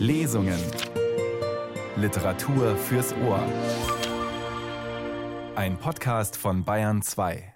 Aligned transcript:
Lesungen. 0.00 0.58
Literatur 1.94 2.74
fürs 2.74 3.12
Ohr. 3.22 3.44
Ein 5.56 5.76
Podcast 5.76 6.38
von 6.38 6.64
Bayern 6.64 7.02
2. 7.02 7.52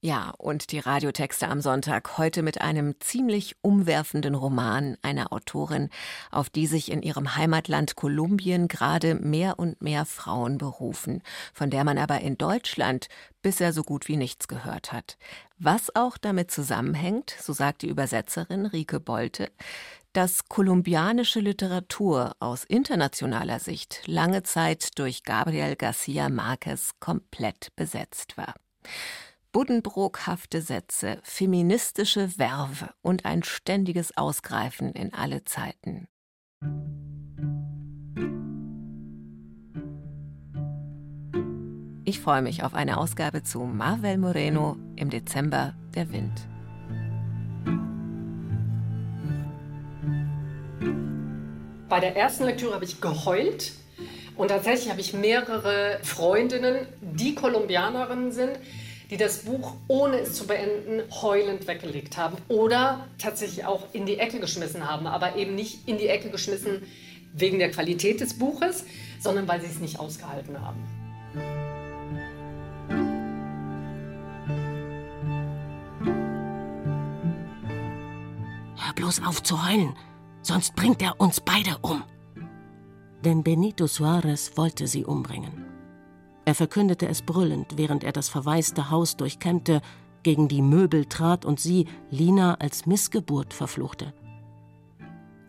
Ja, 0.00 0.32
und 0.38 0.70
die 0.70 0.78
Radiotexte 0.78 1.48
am 1.48 1.60
Sonntag 1.60 2.18
heute 2.18 2.42
mit 2.42 2.60
einem 2.60 2.94
ziemlich 3.00 3.56
umwerfenden 3.62 4.36
Roman 4.36 4.96
einer 5.02 5.32
Autorin, 5.32 5.90
auf 6.30 6.50
die 6.50 6.68
sich 6.68 6.92
in 6.92 7.02
ihrem 7.02 7.34
Heimatland 7.34 7.96
Kolumbien 7.96 8.68
gerade 8.68 9.16
mehr 9.16 9.58
und 9.58 9.82
mehr 9.82 10.06
Frauen 10.06 10.56
berufen, 10.56 11.20
von 11.52 11.70
der 11.70 11.82
man 11.82 11.98
aber 11.98 12.20
in 12.20 12.38
Deutschland 12.38 13.08
bisher 13.42 13.72
so 13.72 13.82
gut 13.82 14.06
wie 14.06 14.16
nichts 14.16 14.46
gehört 14.46 14.92
hat. 14.92 15.18
Was 15.58 15.92
auch 15.96 16.16
damit 16.16 16.52
zusammenhängt, 16.52 17.34
so 17.40 17.52
sagt 17.52 17.82
die 17.82 17.88
Übersetzerin 17.88 18.66
Rike 18.66 19.00
Bolte, 19.00 19.50
dass 20.12 20.48
kolumbianische 20.48 21.40
Literatur 21.40 22.36
aus 22.38 22.62
internationaler 22.62 23.58
Sicht 23.58 24.02
lange 24.06 24.44
Zeit 24.44 24.96
durch 24.96 25.24
Gabriel 25.24 25.74
Garcia 25.74 26.28
Marquez 26.28 26.92
komplett 27.00 27.74
besetzt 27.74 28.36
war 28.36 28.54
buddenbrookhafte 29.58 30.62
Sätze, 30.62 31.18
feministische 31.24 32.38
Werve 32.38 32.90
und 33.02 33.24
ein 33.24 33.42
ständiges 33.42 34.16
Ausgreifen 34.16 34.92
in 34.92 35.12
alle 35.12 35.44
Zeiten. 35.46 36.06
Ich 42.04 42.20
freue 42.20 42.40
mich 42.40 42.62
auf 42.62 42.72
eine 42.72 42.98
Ausgabe 42.98 43.42
zu 43.42 43.58
Marvel 43.64 44.16
Moreno 44.18 44.76
im 44.94 45.10
Dezember 45.10 45.74
Der 45.92 46.12
Wind. 46.12 46.40
Bei 51.88 51.98
der 51.98 52.14
ersten 52.14 52.44
Lektüre 52.44 52.74
habe 52.74 52.84
ich 52.84 53.00
geheult 53.00 53.72
und 54.36 54.48
tatsächlich 54.52 54.88
habe 54.88 55.00
ich 55.00 55.14
mehrere 55.14 55.98
Freundinnen, 56.04 56.86
die 57.00 57.34
Kolumbianerinnen 57.34 58.30
sind, 58.30 58.52
die 59.10 59.16
das 59.16 59.38
Buch, 59.38 59.74
ohne 59.88 60.18
es 60.18 60.34
zu 60.34 60.46
beenden, 60.46 61.02
heulend 61.22 61.66
weggelegt 61.66 62.16
haben 62.16 62.36
oder 62.48 63.06
tatsächlich 63.18 63.64
auch 63.64 63.82
in 63.92 64.06
die 64.06 64.18
Ecke 64.18 64.38
geschmissen 64.38 64.88
haben, 64.88 65.06
aber 65.06 65.36
eben 65.36 65.54
nicht 65.54 65.88
in 65.88 65.98
die 65.98 66.08
Ecke 66.08 66.30
geschmissen 66.30 66.82
wegen 67.32 67.58
der 67.58 67.70
Qualität 67.70 68.20
des 68.20 68.38
Buches, 68.38 68.84
sondern 69.20 69.48
weil 69.48 69.60
sie 69.60 69.66
es 69.68 69.80
nicht 69.80 69.98
ausgehalten 69.98 70.60
haben. 70.60 70.82
Hör 78.76 78.92
bloß 78.94 79.22
auf 79.26 79.42
zu 79.42 79.66
heulen, 79.66 79.96
sonst 80.42 80.74
bringt 80.74 81.00
er 81.00 81.20
uns 81.20 81.40
beide 81.40 81.78
um. 81.80 82.02
Denn 83.24 83.42
Benito 83.42 83.86
Suarez 83.86 84.52
wollte 84.56 84.86
sie 84.86 85.04
umbringen. 85.04 85.67
Er 86.48 86.54
verkündete 86.54 87.06
es 87.06 87.20
brüllend, 87.20 87.76
während 87.76 88.04
er 88.04 88.12
das 88.12 88.30
verwaiste 88.30 88.90
Haus 88.90 89.18
durchkämmte, 89.18 89.82
gegen 90.22 90.48
die 90.48 90.62
Möbel 90.62 91.04
trat 91.04 91.44
und 91.44 91.60
sie, 91.60 91.86
Lina, 92.10 92.54
als 92.54 92.86
Missgeburt 92.86 93.52
verfluchte. 93.52 94.14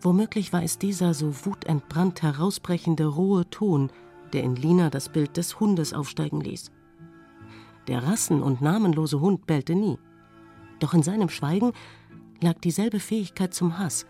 Womöglich 0.01 0.51
war 0.51 0.61
es 0.61 0.77
dieser 0.77 1.13
so 1.13 1.45
wutentbrannt 1.45 2.21
herausbrechende 2.21 3.05
rohe 3.05 3.49
Ton, 3.49 3.93
der 4.33 4.43
in 4.43 4.57
Lina 4.57 4.89
das 4.89 5.07
Bild 5.07 5.37
des 5.37 5.61
Hundes 5.61 5.93
aufsteigen 5.93 6.41
ließ. 6.41 6.69
Der 7.87 8.03
rassen- 8.03 8.43
und 8.43 8.59
namenlose 8.59 9.21
Hund 9.21 9.47
bellte 9.47 9.75
nie. 9.75 9.97
Doch 10.81 10.93
in 10.93 11.01
seinem 11.01 11.29
Schweigen 11.29 11.71
lag 12.41 12.59
dieselbe 12.59 12.99
Fähigkeit 12.99 13.53
zum 13.53 13.79
Hass, 13.79 14.05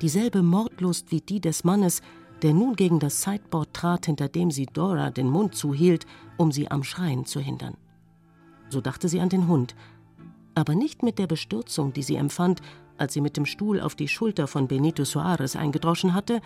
dieselbe 0.00 0.42
Mordlust 0.42 1.12
wie 1.12 1.20
die 1.20 1.42
des 1.42 1.64
Mannes, 1.64 2.00
der 2.42 2.54
nun 2.54 2.74
gegen 2.76 2.98
das 2.98 3.22
Sideboard 3.22 3.74
trat, 3.74 4.06
hinter 4.06 4.28
dem 4.28 4.50
sie 4.50 4.66
Dora 4.66 5.10
den 5.10 5.28
Mund 5.28 5.54
zuhielt, 5.54 6.06
um 6.36 6.52
sie 6.52 6.70
am 6.70 6.82
Schreien 6.82 7.26
zu 7.26 7.40
hindern. 7.40 7.76
So 8.68 8.80
dachte 8.80 9.08
sie 9.08 9.20
an 9.20 9.28
den 9.28 9.48
Hund, 9.48 9.74
aber 10.54 10.74
nicht 10.74 11.02
mit 11.02 11.18
der 11.18 11.26
Bestürzung, 11.26 11.92
die 11.92 12.02
sie 12.02 12.16
empfand, 12.16 12.60
als 12.98 13.14
sie 13.14 13.20
mit 13.20 13.36
dem 13.36 13.46
Stuhl 13.46 13.80
auf 13.80 13.94
die 13.94 14.08
Schulter 14.08 14.46
von 14.46 14.68
Benito 14.68 15.04
Soares 15.04 15.56
eingedroschen 15.56 16.14
hatte, 16.14 16.40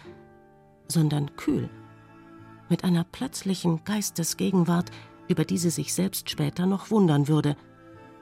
sondern 0.88 1.34
kühl, 1.36 1.69
mit 2.69 2.84
einer 2.84 3.04
plötzlichen 3.04 3.84
Geistesgegenwart, 3.84 4.90
über 5.28 5.44
die 5.44 5.58
sie 5.58 5.70
sich 5.70 5.94
selbst 5.94 6.30
später 6.30 6.66
noch 6.66 6.90
wundern 6.90 7.28
würde. 7.28 7.56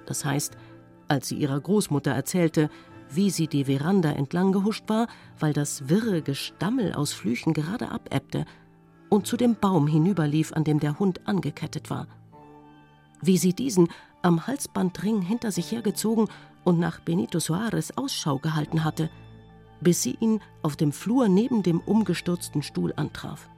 Das 0.06 0.24
heißt, 0.24 0.56
als 1.08 1.28
sie 1.28 1.36
ihrer 1.36 1.60
Großmutter 1.60 2.12
erzählte, 2.12 2.70
wie 3.14 3.30
sie 3.30 3.46
die 3.46 3.64
Veranda 3.64 4.10
entlang 4.10 4.52
gehuscht 4.52 4.84
war, 4.88 5.06
weil 5.38 5.52
das 5.52 5.88
wirre 5.88 6.22
Gestammel 6.22 6.94
aus 6.94 7.12
Flüchen 7.12 7.52
gerade 7.52 7.90
abebbte 7.90 8.44
und 9.08 9.26
zu 9.26 9.36
dem 9.36 9.56
Baum 9.56 9.86
hinüberlief, 9.86 10.52
an 10.52 10.64
dem 10.64 10.80
der 10.80 10.98
Hund 10.98 11.26
angekettet 11.26 11.90
war. 11.90 12.06
Wie 13.20 13.36
sie 13.36 13.52
diesen 13.52 13.88
am 14.22 14.46
Halsbandring 14.46 15.20
hinter 15.20 15.52
sich 15.52 15.70
hergezogen 15.70 16.28
und 16.64 16.78
nach 16.78 17.00
Benito 17.00 17.38
Soares 17.38 17.96
Ausschau 17.96 18.38
gehalten 18.38 18.84
hatte, 18.84 19.10
bis 19.80 20.02
sie 20.02 20.16
ihn 20.20 20.40
auf 20.62 20.76
dem 20.76 20.92
Flur 20.92 21.28
neben 21.28 21.62
dem 21.62 21.80
umgestürzten 21.80 22.62
Stuhl 22.62 22.92
antraf. 22.96 23.48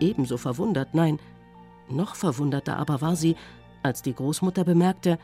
Ebenso 0.00 0.36
verwundert, 0.36 0.94
nein, 0.94 1.18
noch 1.88 2.14
verwunderter 2.14 2.76
aber 2.76 3.00
war 3.00 3.16
sie, 3.16 3.36
als 3.82 4.02
die 4.02 4.14
Großmutter 4.14 4.64
bemerkte, 4.64 5.18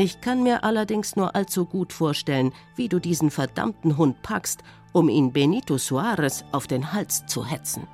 ich 0.00 0.20
kann 0.20 0.42
mir 0.42 0.64
allerdings 0.64 1.14
nur 1.16 1.34
allzu 1.34 1.66
gut 1.66 1.92
vorstellen, 1.92 2.52
wie 2.74 2.88
du 2.88 2.98
diesen 2.98 3.30
verdammten 3.30 3.96
Hund 3.96 4.22
packst, 4.22 4.62
um 4.92 5.08
ihn 5.08 5.32
Benito 5.32 5.78
Suarez 5.78 6.44
auf 6.52 6.66
den 6.66 6.92
Hals 6.92 7.26
zu 7.26 7.44
hetzen. 7.44 7.86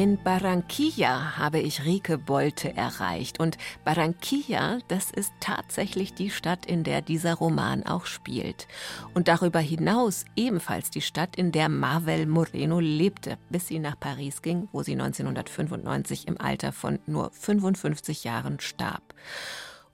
In 0.00 0.16
Barranquilla 0.16 1.36
habe 1.36 1.58
ich 1.58 1.84
Rike 1.84 2.16
Bolte 2.16 2.74
erreicht. 2.74 3.38
Und 3.38 3.58
Barranquilla, 3.84 4.78
das 4.88 5.10
ist 5.10 5.30
tatsächlich 5.40 6.14
die 6.14 6.30
Stadt, 6.30 6.64
in 6.64 6.84
der 6.84 7.02
dieser 7.02 7.34
Roman 7.34 7.84
auch 7.84 8.06
spielt. 8.06 8.66
Und 9.12 9.28
darüber 9.28 9.58
hinaus 9.58 10.24
ebenfalls 10.36 10.88
die 10.88 11.02
Stadt, 11.02 11.36
in 11.36 11.52
der 11.52 11.68
Marvel 11.68 12.24
Moreno 12.24 12.80
lebte, 12.80 13.36
bis 13.50 13.66
sie 13.66 13.78
nach 13.78 14.00
Paris 14.00 14.40
ging, 14.40 14.70
wo 14.72 14.82
sie 14.82 14.92
1995 14.92 16.28
im 16.28 16.40
Alter 16.40 16.72
von 16.72 16.98
nur 17.04 17.30
55 17.32 18.24
Jahren 18.24 18.58
starb. 18.58 19.02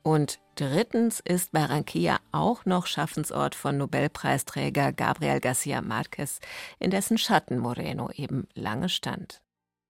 Und 0.04 0.38
drittens 0.54 1.18
ist 1.18 1.50
Barranquilla 1.50 2.18
auch 2.30 2.64
noch 2.64 2.86
Schaffensort 2.86 3.56
von 3.56 3.76
Nobelpreisträger 3.76 4.92
Gabriel 4.92 5.40
Garcia 5.40 5.82
Marquez, 5.82 6.38
in 6.78 6.92
dessen 6.92 7.18
Schatten 7.18 7.58
Moreno 7.58 8.08
eben 8.12 8.46
lange 8.54 8.88
stand. 8.88 9.42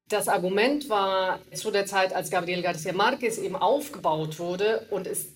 Das 0.09 0.28
Argument 0.28 0.89
war 0.89 1.41
zu 1.53 1.72
der 1.72 1.84
Zeit, 1.84 2.15
als 2.15 2.31
Gabriel 2.31 2.65
García 2.65 2.93
Márquez 2.93 3.41
eben 3.41 3.56
aufgebaut 3.56 4.39
wurde 4.39 4.87
und 4.91 5.09
es 5.09 5.27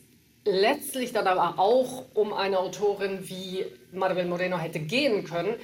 letztlich 0.44 1.12
dann 1.12 1.26
aber 1.26 1.58
auch 1.58 2.04
um 2.14 2.32
eine 2.32 2.60
Autorin 2.60 3.28
wie 3.28 3.64
Maribel 3.92 4.26
Moreno 4.26 4.58
hätte 4.58 4.78
gehen 4.78 5.24
können, 5.24 5.56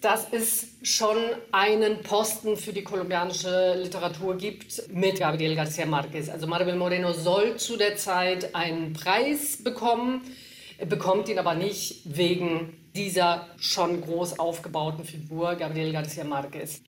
dass 0.00 0.32
es 0.32 0.68
schon 0.82 1.16
einen 1.52 2.00
Posten 2.02 2.56
für 2.56 2.72
die 2.72 2.84
kolumbianische 2.84 3.74
Literatur 3.74 4.36
gibt 4.36 4.88
mit 4.90 5.18
Gabriel 5.18 5.58
García 5.58 5.86
Márquez. 5.86 6.30
Also 6.30 6.46
Maribel 6.46 6.76
Moreno 6.76 7.12
soll 7.12 7.58
zu 7.58 7.76
der 7.76 7.96
Zeit 7.96 8.54
einen 8.54 8.94
Preis 8.94 9.62
bekommen, 9.62 10.22
bekommt 10.88 11.28
ihn 11.28 11.38
aber 11.38 11.54
nicht 11.54 12.00
wegen 12.04 12.78
dieser 12.96 13.46
schon 13.58 14.00
groß 14.00 14.38
aufgebauten 14.38 15.04
Figur 15.04 15.54
Gabriel 15.56 15.94
García 15.94 16.24
Márquez. 16.24 16.80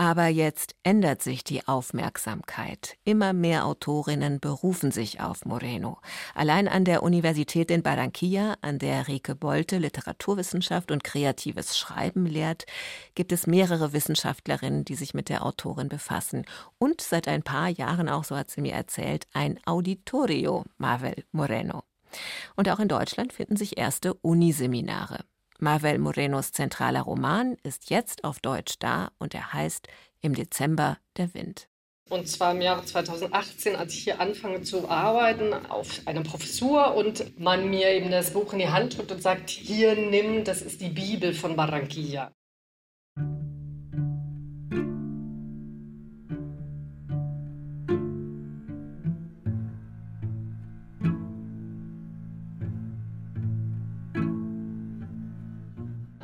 Aber 0.00 0.28
jetzt 0.28 0.76
ändert 0.84 1.22
sich 1.22 1.42
die 1.42 1.66
Aufmerksamkeit. 1.66 2.96
Immer 3.02 3.32
mehr 3.32 3.66
Autorinnen 3.66 4.38
berufen 4.38 4.92
sich 4.92 5.20
auf 5.20 5.44
Moreno. 5.44 5.98
Allein 6.36 6.68
an 6.68 6.84
der 6.84 7.02
Universität 7.02 7.68
in 7.72 7.82
Barranquilla, 7.82 8.54
an 8.60 8.78
der 8.78 9.08
Rike 9.08 9.34
Bolte 9.34 9.78
Literaturwissenschaft 9.78 10.92
und 10.92 11.02
kreatives 11.02 11.76
Schreiben 11.76 12.26
lehrt, 12.26 12.64
gibt 13.16 13.32
es 13.32 13.48
mehrere 13.48 13.92
Wissenschaftlerinnen, 13.92 14.84
die 14.84 14.94
sich 14.94 15.14
mit 15.14 15.28
der 15.28 15.44
Autorin 15.44 15.88
befassen. 15.88 16.46
Und 16.78 17.00
seit 17.00 17.26
ein 17.26 17.42
paar 17.42 17.68
Jahren 17.68 18.08
auch, 18.08 18.22
so 18.22 18.36
hat 18.36 18.52
sie 18.52 18.60
mir 18.60 18.74
erzählt, 18.74 19.26
ein 19.32 19.58
Auditorio 19.66 20.64
Marvel 20.76 21.24
Moreno. 21.32 21.82
Und 22.54 22.68
auch 22.68 22.78
in 22.78 22.86
Deutschland 22.86 23.32
finden 23.32 23.56
sich 23.56 23.76
erste 23.76 24.14
Uniseminare. 24.14 25.24
Marvel 25.60 25.98
Morenos 25.98 26.52
zentraler 26.52 27.02
Roman 27.02 27.56
ist 27.64 27.90
jetzt 27.90 28.22
auf 28.22 28.38
Deutsch 28.38 28.74
da 28.78 29.10
und 29.18 29.34
er 29.34 29.52
heißt 29.52 29.88
Im 30.20 30.34
Dezember 30.34 30.98
der 31.16 31.34
Wind. 31.34 31.68
Und 32.08 32.28
zwar 32.28 32.52
im 32.52 32.60
Jahre 32.62 32.84
2018, 32.84 33.76
als 33.76 33.92
ich 33.92 34.04
hier 34.04 34.20
anfange 34.20 34.62
zu 34.62 34.88
arbeiten 34.88 35.52
auf 35.68 36.00
einer 36.06 36.22
Professur 36.22 36.94
und 36.94 37.38
man 37.38 37.68
mir 37.68 37.90
eben 37.90 38.10
das 38.10 38.32
Buch 38.32 38.52
in 38.52 38.60
die 38.60 38.68
Hand 38.68 38.96
drückt 38.96 39.12
und 39.12 39.22
sagt, 39.22 39.50
hier 39.50 39.94
nimm, 39.94 40.44
das 40.44 40.62
ist 40.62 40.80
die 40.80 40.88
Bibel 40.88 41.34
von 41.34 41.56
Barranquilla. 41.56 42.32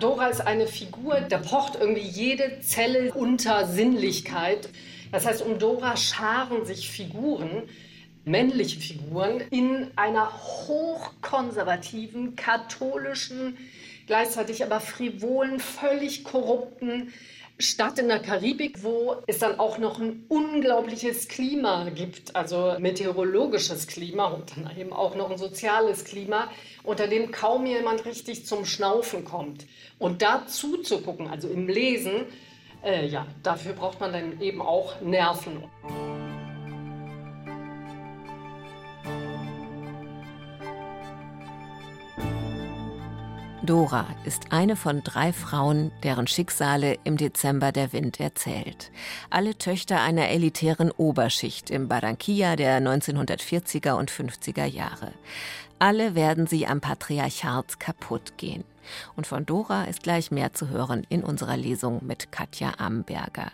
Dora 0.05 0.27
ist 0.27 0.47
eine 0.47 0.67
Figur, 0.67 1.23
da 1.31 1.39
pocht 1.39 1.77
irgendwie 1.81 2.03
jede 2.03 2.61
Zelle 2.61 3.15
unter 3.15 3.67
Sinnlichkeit. 3.67 4.69
Das 5.11 5.25
heißt, 5.25 5.41
um 5.41 5.59
Dora 5.59 5.97
scharen 5.97 6.67
sich 6.67 6.91
Figuren, 6.91 7.63
männliche 8.27 8.79
Figuren, 8.79 9.41
in 9.49 9.91
einer 9.97 10.31
hochkonservativen, 10.69 12.37
katholischen, 12.37 13.57
gleichzeitig 14.07 14.63
aber 14.63 14.81
frivolen, 14.81 15.59
völlig 15.59 16.23
korrupten 16.23 17.11
Stadt 17.59 18.01
in 18.01 18.09
der 18.09 18.19
Karibik, 18.19 18.83
wo 18.83 19.17
es 19.27 19.39
dann 19.39 19.61
auch 19.61 19.79
noch 19.79 20.01
ein 20.01 20.25
unglaubliches 20.29 21.29
Klima 21.29 21.89
gibt, 21.91 22.35
also 22.35 22.75
meteorologisches 22.81 23.87
Klima 23.87 24.27
und 24.27 24.57
dann 24.57 24.77
eben 24.77 24.93
auch 24.93 25.15
noch 25.15 25.31
ein 25.31 25.39
soziales 25.39 26.05
Klima, 26.05 26.51
unter 26.83 27.07
dem 27.07 27.31
kaum 27.31 27.65
jemand 27.67 28.05
richtig 28.07 28.45
zum 28.45 28.65
Schnaufen 28.65 29.25
kommt. 29.25 29.67
Und 30.01 30.23
da 30.23 30.47
zuzugucken, 30.47 31.29
also 31.29 31.49
im 31.49 31.69
Lesen, 31.69 32.27
äh, 32.83 33.07
ja, 33.07 33.27
dafür 33.45 33.75
braucht 33.75 34.01
man 34.01 34.13
dann 34.13 34.41
eben 34.41 34.61
auch 34.61 35.01
Nerven. 35.01 35.63
Dora 43.67 44.07
ist 44.25 44.53
eine 44.53 44.77
von 44.77 45.03
drei 45.03 45.33
Frauen, 45.33 45.91
deren 46.03 46.27
Schicksale 46.27 46.99
im 47.05 47.17
Dezember 47.17 47.73
der 47.73 47.93
Wind 47.93 48.21
erzählt. 48.21 48.91
Alle 49.31 49.57
Töchter 49.57 50.03
einer 50.03 50.29
elitären 50.29 50.91
Oberschicht 50.91 51.71
im 51.71 51.89
Barranquilla 51.89 52.57
der 52.57 52.81
1940er 52.81 53.93
und 53.93 54.11
50er 54.11 54.67
Jahre. 54.67 55.13
Alle 55.79 56.15
werden 56.15 56.47
sie 56.47 56.67
am 56.67 56.81
Patriarchat 56.81 57.81
kaputt 57.81 58.37
gehen. 58.37 58.65
Und 59.17 59.27
von 59.27 59.47
Dora 59.47 59.85
ist 59.85 60.03
gleich 60.03 60.31
mehr 60.31 60.53
zu 60.53 60.69
hören 60.69 61.07
in 61.09 61.25
unserer 61.25 61.57
Lesung 61.57 62.05
mit 62.05 62.33
Katja 62.33 62.75
Amberger. 62.79 63.51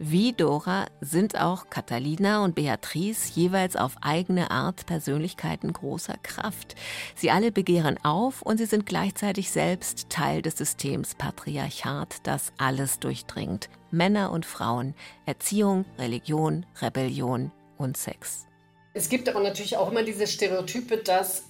Wie 0.00 0.32
Dora 0.32 0.86
sind 1.00 1.40
auch 1.40 1.70
Catalina 1.70 2.44
und 2.44 2.54
Beatrice 2.54 3.32
jeweils 3.34 3.74
auf 3.74 3.96
eigene 4.00 4.52
Art 4.52 4.86
Persönlichkeiten 4.86 5.72
großer 5.72 6.14
Kraft. 6.22 6.76
Sie 7.16 7.32
alle 7.32 7.50
begehren 7.50 7.98
auf 8.04 8.42
und 8.42 8.58
sie 8.58 8.66
sind 8.66 8.86
gleichzeitig 8.86 9.50
selbst 9.50 10.08
Teil 10.08 10.40
des 10.40 10.56
Systems 10.56 11.16
Patriarchat, 11.16 12.18
das 12.22 12.52
alles 12.58 13.00
durchdringt. 13.00 13.70
Männer 13.90 14.30
und 14.30 14.46
Frauen, 14.46 14.94
Erziehung, 15.26 15.84
Religion, 15.98 16.64
Rebellion 16.80 17.50
und 17.76 17.96
Sex. 17.96 18.46
Es 18.94 19.08
gibt 19.08 19.28
aber 19.28 19.40
natürlich 19.40 19.78
auch 19.78 19.90
immer 19.90 20.04
diese 20.04 20.28
Stereotype, 20.28 20.98
dass 20.98 21.42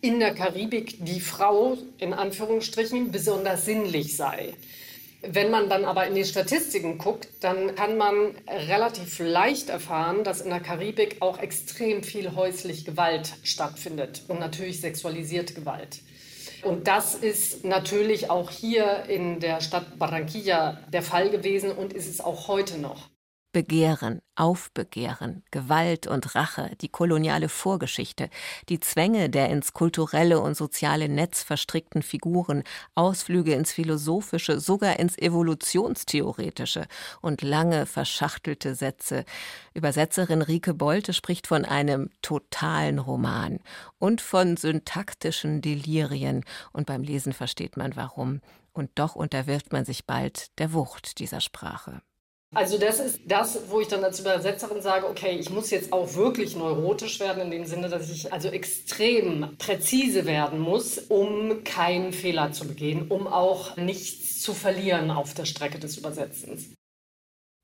in 0.00 0.20
der 0.20 0.32
Karibik 0.32 1.04
die 1.04 1.20
Frau 1.20 1.76
in 1.98 2.14
Anführungsstrichen 2.14 3.10
besonders 3.10 3.64
sinnlich 3.64 4.16
sei. 4.16 4.54
Wenn 5.28 5.50
man 5.50 5.68
dann 5.68 5.84
aber 5.84 6.06
in 6.06 6.14
die 6.14 6.24
Statistiken 6.24 6.98
guckt, 6.98 7.28
dann 7.40 7.74
kann 7.74 7.96
man 7.96 8.34
relativ 8.68 9.18
leicht 9.18 9.68
erfahren, 9.68 10.24
dass 10.24 10.40
in 10.40 10.50
der 10.50 10.60
Karibik 10.60 11.16
auch 11.20 11.38
extrem 11.38 12.02
viel 12.02 12.34
häuslich 12.34 12.84
Gewalt 12.84 13.32
stattfindet 13.42 14.22
und 14.28 14.38
natürlich 14.38 14.80
sexualisierte 14.80 15.54
Gewalt. 15.54 16.00
Und 16.62 16.88
das 16.88 17.14
ist 17.14 17.64
natürlich 17.64 18.30
auch 18.30 18.50
hier 18.50 19.04
in 19.08 19.40
der 19.40 19.60
Stadt 19.60 19.98
Barranquilla 19.98 20.80
der 20.92 21.02
Fall 21.02 21.30
gewesen 21.30 21.72
und 21.72 21.92
ist 21.92 22.08
es 22.08 22.20
auch 22.20 22.48
heute 22.48 22.78
noch. 22.78 23.08
Begehren, 23.56 24.20
Aufbegehren, 24.34 25.42
Gewalt 25.50 26.06
und 26.06 26.34
Rache, 26.34 26.72
die 26.82 26.90
koloniale 26.90 27.48
Vorgeschichte, 27.48 28.28
die 28.68 28.80
Zwänge 28.80 29.30
der 29.30 29.48
ins 29.48 29.72
kulturelle 29.72 30.40
und 30.40 30.54
soziale 30.54 31.08
Netz 31.08 31.42
verstrickten 31.42 32.02
Figuren, 32.02 32.64
Ausflüge 32.94 33.54
ins 33.54 33.72
Philosophische, 33.72 34.60
sogar 34.60 34.98
ins 34.98 35.16
Evolutionstheoretische 35.16 36.86
und 37.22 37.40
lange 37.40 37.86
verschachtelte 37.86 38.74
Sätze. 38.74 39.24
Übersetzerin 39.72 40.42
Rike 40.42 40.74
Bolte 40.74 41.14
spricht 41.14 41.46
von 41.46 41.64
einem 41.64 42.10
totalen 42.20 42.98
Roman 42.98 43.60
und 43.98 44.20
von 44.20 44.58
syntaktischen 44.58 45.62
Delirien, 45.62 46.44
und 46.74 46.84
beim 46.84 47.02
Lesen 47.02 47.32
versteht 47.32 47.78
man 47.78 47.96
warum. 47.96 48.42
Und 48.74 48.90
doch 48.96 49.16
unterwirft 49.16 49.72
man 49.72 49.86
sich 49.86 50.04
bald 50.04 50.50
der 50.58 50.74
Wucht 50.74 51.20
dieser 51.20 51.40
Sprache. 51.40 52.02
Also 52.54 52.78
das 52.78 53.00
ist 53.00 53.20
das, 53.26 53.58
wo 53.68 53.80
ich 53.80 53.88
dann 53.88 54.04
als 54.04 54.20
Übersetzerin 54.20 54.80
sage, 54.80 55.06
okay, 55.08 55.36
ich 55.38 55.50
muss 55.50 55.70
jetzt 55.70 55.92
auch 55.92 56.14
wirklich 56.14 56.56
neurotisch 56.56 57.18
werden, 57.20 57.42
in 57.42 57.50
dem 57.50 57.66
Sinne, 57.66 57.88
dass 57.88 58.10
ich 58.10 58.32
also 58.32 58.48
extrem 58.48 59.56
präzise 59.58 60.26
werden 60.26 60.60
muss, 60.60 60.98
um 60.98 61.64
keinen 61.64 62.12
Fehler 62.12 62.52
zu 62.52 62.66
begehen, 62.66 63.10
um 63.10 63.26
auch 63.26 63.76
nichts 63.76 64.40
zu 64.40 64.54
verlieren 64.54 65.10
auf 65.10 65.34
der 65.34 65.44
Strecke 65.44 65.78
des 65.78 65.98
Übersetzens. 65.98 66.72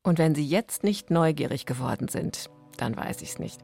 Und 0.05 0.19
wenn 0.19 0.34
Sie 0.34 0.44
jetzt 0.44 0.82
nicht 0.82 1.11
neugierig 1.11 1.64
geworden 1.64 2.08
sind, 2.08 2.50
dann 2.76 2.96
weiß 2.96 3.23
ich 3.23 3.31
es 3.31 3.38
nicht. 3.38 3.61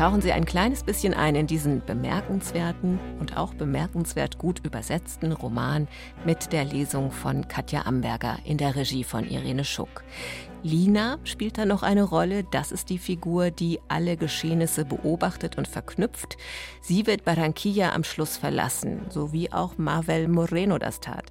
Tauchen 0.00 0.22
Sie 0.22 0.32
ein 0.32 0.46
kleines 0.46 0.82
bisschen 0.82 1.12
ein 1.12 1.34
in 1.34 1.46
diesen 1.46 1.84
bemerkenswerten 1.84 2.98
und 3.18 3.36
auch 3.36 3.52
bemerkenswert 3.52 4.38
gut 4.38 4.64
übersetzten 4.64 5.30
Roman 5.32 5.88
mit 6.24 6.54
der 6.54 6.64
Lesung 6.64 7.10
von 7.10 7.48
Katja 7.48 7.84
Amberger 7.84 8.38
in 8.46 8.56
der 8.56 8.76
Regie 8.76 9.04
von 9.04 9.28
Irene 9.28 9.62
Schuck. 9.62 10.02
Lina 10.62 11.18
spielt 11.24 11.58
da 11.58 11.66
noch 11.66 11.82
eine 11.82 12.04
Rolle. 12.04 12.44
Das 12.50 12.72
ist 12.72 12.88
die 12.88 12.96
Figur, 12.96 13.50
die 13.50 13.78
alle 13.88 14.16
Geschehnisse 14.16 14.86
beobachtet 14.86 15.58
und 15.58 15.68
verknüpft. 15.68 16.38
Sie 16.80 17.06
wird 17.06 17.26
Barranquilla 17.26 17.92
am 17.92 18.02
Schluss 18.02 18.38
verlassen, 18.38 19.02
so 19.10 19.34
wie 19.34 19.52
auch 19.52 19.76
Marvel 19.76 20.28
Moreno 20.28 20.78
das 20.78 21.00
tat. 21.00 21.26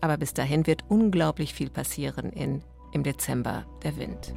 Aber 0.00 0.16
bis 0.16 0.32
dahin 0.32 0.66
wird 0.66 0.84
unglaublich 0.88 1.52
viel 1.52 1.68
passieren 1.68 2.32
in 2.32 2.62
Im 2.94 3.02
Dezember 3.02 3.66
der 3.82 3.98
Wind. 3.98 4.32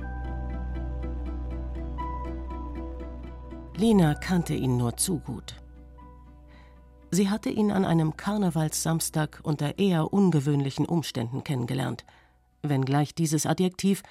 Lina 3.80 4.14
kannte 4.14 4.56
ihn 4.56 4.76
nur 4.76 4.98
zu 4.98 5.20
gut. 5.20 5.56
Sie 7.12 7.30
hatte 7.30 7.50
ihn 7.50 7.72
an 7.72 7.86
einem 7.86 8.18
Karnevalssamstag 8.18 9.40
unter 9.44 9.80
eher 9.80 10.12
ungewöhnlichen 10.12 10.86
Umständen 10.86 11.46
kennengelernt, 11.46 12.04
wenngleich 12.62 13.16
dieses 13.16 13.46
Adjektiv, 13.46 14.04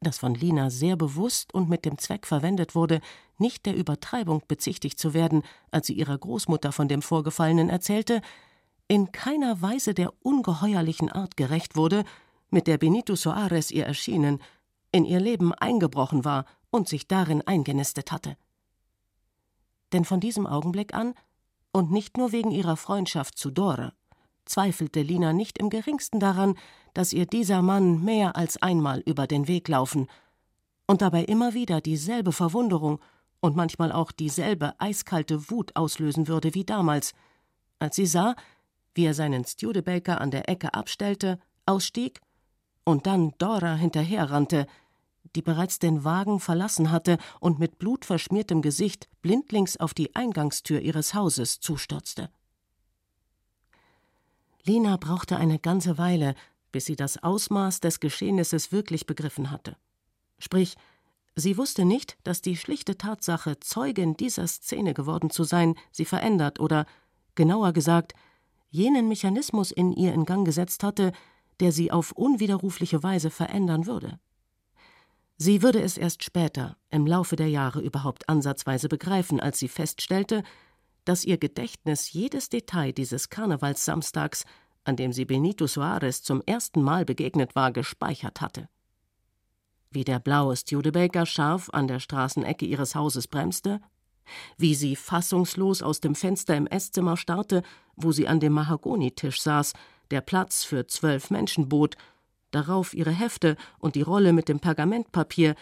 das 0.00 0.16
von 0.16 0.34
Lina 0.34 0.70
sehr 0.70 0.96
bewusst 0.96 1.52
und 1.52 1.68
mit 1.68 1.84
dem 1.84 1.98
Zweck 1.98 2.26
verwendet 2.26 2.74
wurde, 2.74 3.02
nicht 3.36 3.66
der 3.66 3.76
Übertreibung 3.76 4.42
bezichtigt 4.48 4.98
zu 4.98 5.12
werden, 5.12 5.42
als 5.70 5.88
sie 5.88 5.98
ihrer 5.98 6.16
Großmutter 6.16 6.72
von 6.72 6.88
dem 6.88 7.02
Vorgefallenen 7.02 7.68
erzählte, 7.68 8.22
in 8.88 9.12
keiner 9.12 9.60
Weise 9.60 9.92
der 9.92 10.14
ungeheuerlichen 10.22 11.12
Art 11.12 11.36
gerecht 11.36 11.76
wurde, 11.76 12.04
mit 12.48 12.66
der 12.66 12.78
Benito 12.78 13.16
Soares 13.16 13.70
ihr 13.70 13.84
erschienen, 13.84 14.38
in 14.92 15.04
ihr 15.04 15.20
Leben 15.20 15.52
eingebrochen 15.52 16.24
war 16.24 16.46
und 16.70 16.88
sich 16.88 17.06
darin 17.06 17.42
eingenistet 17.46 18.12
hatte 18.12 18.38
denn 19.92 20.04
von 20.04 20.20
diesem 20.20 20.46
Augenblick 20.46 20.94
an, 20.94 21.14
und 21.72 21.92
nicht 21.92 22.16
nur 22.16 22.32
wegen 22.32 22.50
ihrer 22.50 22.76
Freundschaft 22.76 23.38
zu 23.38 23.50
Dora, 23.50 23.92
zweifelte 24.44 25.02
Lina 25.02 25.32
nicht 25.32 25.58
im 25.58 25.70
geringsten 25.70 26.18
daran, 26.18 26.56
dass 26.94 27.12
ihr 27.12 27.26
dieser 27.26 27.62
Mann 27.62 28.04
mehr 28.04 28.36
als 28.36 28.60
einmal 28.60 29.00
über 29.00 29.26
den 29.26 29.46
Weg 29.46 29.68
laufen 29.68 30.08
und 30.86 31.02
dabei 31.02 31.24
immer 31.24 31.54
wieder 31.54 31.80
dieselbe 31.80 32.32
Verwunderung 32.32 32.98
und 33.40 33.54
manchmal 33.56 33.92
auch 33.92 34.10
dieselbe 34.10 34.74
eiskalte 34.80 35.50
Wut 35.50 35.76
auslösen 35.76 36.26
würde 36.26 36.54
wie 36.54 36.64
damals, 36.64 37.14
als 37.78 37.96
sie 37.96 38.06
sah, 38.06 38.34
wie 38.94 39.04
er 39.04 39.14
seinen 39.14 39.44
Studebaker 39.44 40.20
an 40.20 40.32
der 40.32 40.48
Ecke 40.48 40.74
abstellte, 40.74 41.38
ausstieg 41.64 42.20
und 42.84 43.06
dann 43.06 43.32
Dora 43.38 43.76
hinterherrannte, 43.76 44.66
die 45.36 45.42
bereits 45.42 45.78
den 45.78 46.04
Wagen 46.04 46.40
verlassen 46.40 46.90
hatte 46.90 47.18
und 47.38 47.58
mit 47.58 47.78
blutverschmiertem 47.78 48.62
Gesicht 48.62 49.08
blindlings 49.22 49.76
auf 49.78 49.94
die 49.94 50.14
Eingangstür 50.14 50.80
ihres 50.80 51.14
Hauses 51.14 51.60
zustürzte. 51.60 52.30
Lina 54.64 54.96
brauchte 54.96 55.36
eine 55.36 55.58
ganze 55.58 55.98
Weile, 55.98 56.34
bis 56.72 56.86
sie 56.86 56.96
das 56.96 57.22
Ausmaß 57.22 57.80
des 57.80 58.00
Geschehnisses 58.00 58.72
wirklich 58.72 59.06
begriffen 59.06 59.50
hatte. 59.50 59.76
Sprich, 60.38 60.76
sie 61.34 61.56
wusste 61.56 61.84
nicht, 61.84 62.16
dass 62.24 62.42
die 62.42 62.56
schlichte 62.56 62.98
Tatsache, 62.98 63.58
Zeugin 63.60 64.16
dieser 64.16 64.46
Szene 64.46 64.94
geworden 64.94 65.30
zu 65.30 65.44
sein, 65.44 65.74
sie 65.92 66.04
verändert 66.04 66.60
oder, 66.60 66.86
genauer 67.34 67.72
gesagt, 67.72 68.14
jenen 68.70 69.08
Mechanismus 69.08 69.70
in 69.70 69.92
ihr 69.92 70.12
in 70.12 70.24
Gang 70.24 70.44
gesetzt 70.44 70.84
hatte, 70.84 71.12
der 71.60 71.72
sie 71.72 71.90
auf 71.90 72.12
unwiderrufliche 72.12 73.02
Weise 73.02 73.30
verändern 73.30 73.86
würde. 73.86 74.18
Sie 75.42 75.62
würde 75.62 75.80
es 75.80 75.96
erst 75.96 76.22
später, 76.22 76.76
im 76.90 77.06
Laufe 77.06 77.34
der 77.34 77.48
Jahre 77.48 77.80
überhaupt 77.80 78.28
ansatzweise 78.28 78.90
begreifen, 78.90 79.40
als 79.40 79.58
sie 79.58 79.68
feststellte, 79.68 80.42
dass 81.06 81.24
ihr 81.24 81.38
Gedächtnis 81.38 82.12
jedes 82.12 82.50
Detail 82.50 82.92
dieses 82.92 83.30
Karnevalssamstags, 83.30 84.44
an 84.84 84.96
dem 84.96 85.14
sie 85.14 85.24
Benito 85.24 85.66
Soares 85.66 86.22
zum 86.22 86.42
ersten 86.44 86.82
Mal 86.82 87.06
begegnet 87.06 87.54
war, 87.54 87.72
gespeichert 87.72 88.42
hatte. 88.42 88.68
wie 89.90 90.04
der 90.04 90.20
blaue 90.20 90.56
Studebaker 90.56 91.26
scharf 91.26 91.70
an 91.70 91.88
der 91.88 92.00
Straßenecke 92.00 92.64
ihres 92.66 92.94
Hauses 92.94 93.26
bremste, 93.26 93.80
wie 94.56 94.74
sie 94.74 94.94
fassungslos 94.94 95.82
aus 95.82 96.00
dem 96.00 96.14
Fenster 96.14 96.56
im 96.56 96.66
Esszimmer 96.66 97.16
starrte, 97.16 97.62
wo 97.96 98.12
sie 98.12 98.28
an 98.28 98.40
dem 98.40 98.52
Mahagonitisch 98.52 99.40
saß, 99.40 99.72
der 100.10 100.20
Platz 100.20 100.64
für 100.64 100.86
zwölf 100.86 101.30
Menschen 101.30 101.68
bot, 101.68 101.96
darauf 102.50 102.94
ihre 102.94 103.10
Hefte 103.10 103.56
und 103.78 103.94
die 103.94 104.02
Rolle 104.02 104.32
mit 104.32 104.48
dem 104.48 104.60
Pergamentpapier, 104.60 105.54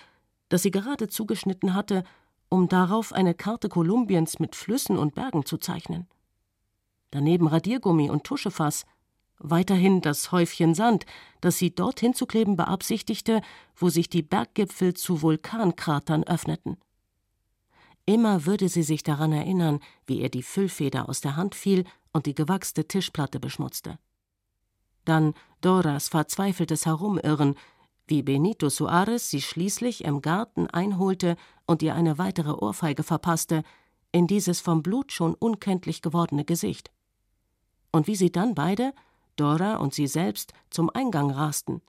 das 0.48 0.62
sie 0.62 0.70
gerade 0.70 1.08
zugeschnitten 1.08 1.74
hatte, 1.74 2.04
um 2.48 2.68
darauf 2.68 3.12
eine 3.12 3.34
Karte 3.34 3.68
Kolumbiens 3.68 4.38
mit 4.38 4.56
Flüssen 4.56 4.96
und 4.98 5.14
Bergen 5.14 5.44
zu 5.44 5.58
zeichnen. 5.58 6.06
Daneben 7.10 7.46
Radiergummi 7.46 8.10
und 8.10 8.24
Tuschefass, 8.24 8.84
weiterhin 9.38 10.00
das 10.00 10.32
Häufchen 10.32 10.74
Sand, 10.74 11.06
das 11.40 11.58
sie 11.58 11.74
dorthin 11.74 12.14
zu 12.14 12.26
kleben 12.26 12.56
beabsichtigte, 12.56 13.40
wo 13.76 13.88
sich 13.88 14.08
die 14.08 14.22
Berggipfel 14.22 14.94
zu 14.94 15.22
Vulkankratern 15.22 16.24
öffneten. 16.24 16.76
Immer 18.04 18.46
würde 18.46 18.68
sie 18.68 18.82
sich 18.82 19.02
daran 19.02 19.32
erinnern, 19.32 19.80
wie 20.06 20.20
ihr 20.20 20.30
die 20.30 20.42
Füllfeder 20.42 21.08
aus 21.08 21.20
der 21.20 21.36
Hand 21.36 21.54
fiel 21.54 21.84
und 22.12 22.26
die 22.26 22.34
gewachste 22.34 22.88
Tischplatte 22.88 23.38
beschmutzte. 23.38 23.98
Dann 25.08 25.32
Doras 25.62 26.08
verzweifeltes 26.08 26.84
Herumirren, 26.84 27.54
wie 28.06 28.22
Benito 28.22 28.68
Suarez 28.68 29.30
sie 29.30 29.40
schließlich 29.40 30.04
im 30.04 30.20
Garten 30.20 30.66
einholte 30.66 31.36
und 31.66 31.82
ihr 31.82 31.94
eine 31.94 32.18
weitere 32.18 32.50
Ohrfeige 32.50 33.02
verpasste, 33.02 33.62
in 34.12 34.26
dieses 34.26 34.60
vom 34.60 34.82
Blut 34.82 35.10
schon 35.10 35.34
unkenntlich 35.34 36.02
gewordene 36.02 36.44
Gesicht. 36.44 36.90
Und 37.90 38.06
wie 38.06 38.16
sie 38.16 38.30
dann 38.30 38.54
beide, 38.54 38.92
Dora 39.36 39.76
und 39.76 39.94
sie 39.94 40.06
selbst, 40.06 40.52
zum 40.68 40.90
Eingang 40.90 41.30
rasten. 41.30 41.80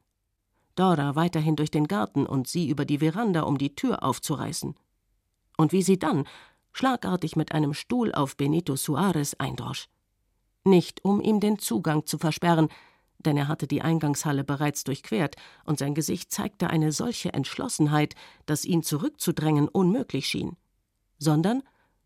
Dora 0.75 1.15
weiterhin 1.15 1.57
durch 1.57 1.71
den 1.71 1.89
Garten 1.89 2.25
und 2.25 2.47
sie 2.47 2.69
über 2.69 2.85
die 2.85 2.99
Veranda, 2.99 3.41
um 3.41 3.57
die 3.57 3.75
Tür 3.75 4.01
aufzureißen 4.01 4.75
und 5.57 5.73
wie 5.73 5.83
sie 5.83 5.99
dann 5.99 6.23
schlagartig 6.71 7.35
mit 7.35 7.51
einem 7.51 7.73
Stuhl 7.73 8.13
auf 8.13 8.37
Benito 8.37 8.77
Suarez 8.77 9.33
eindrosch. 9.39 9.89
Nicht 10.63 11.03
um 11.03 11.19
ihm 11.19 11.41
den 11.41 11.59
Zugang 11.59 12.05
zu 12.05 12.17
versperren, 12.17 12.69
denn 13.19 13.37
er 13.37 13.47
hatte 13.47 13.67
die 13.67 13.81
Eingangshalle 13.81 14.43
bereits 14.43 14.83
durchquert, 14.83 15.35
und 15.65 15.79
sein 15.79 15.93
Gesicht 15.93 16.31
zeigte 16.31 16.69
eine 16.69 16.91
solche 16.91 17.33
Entschlossenheit, 17.33 18.15
dass 18.45 18.65
ihn 18.65 18.81
zurückzudrängen 18.83 19.67
unmöglich 19.67 20.27
schien, 20.27 20.57
sondern 21.17 21.63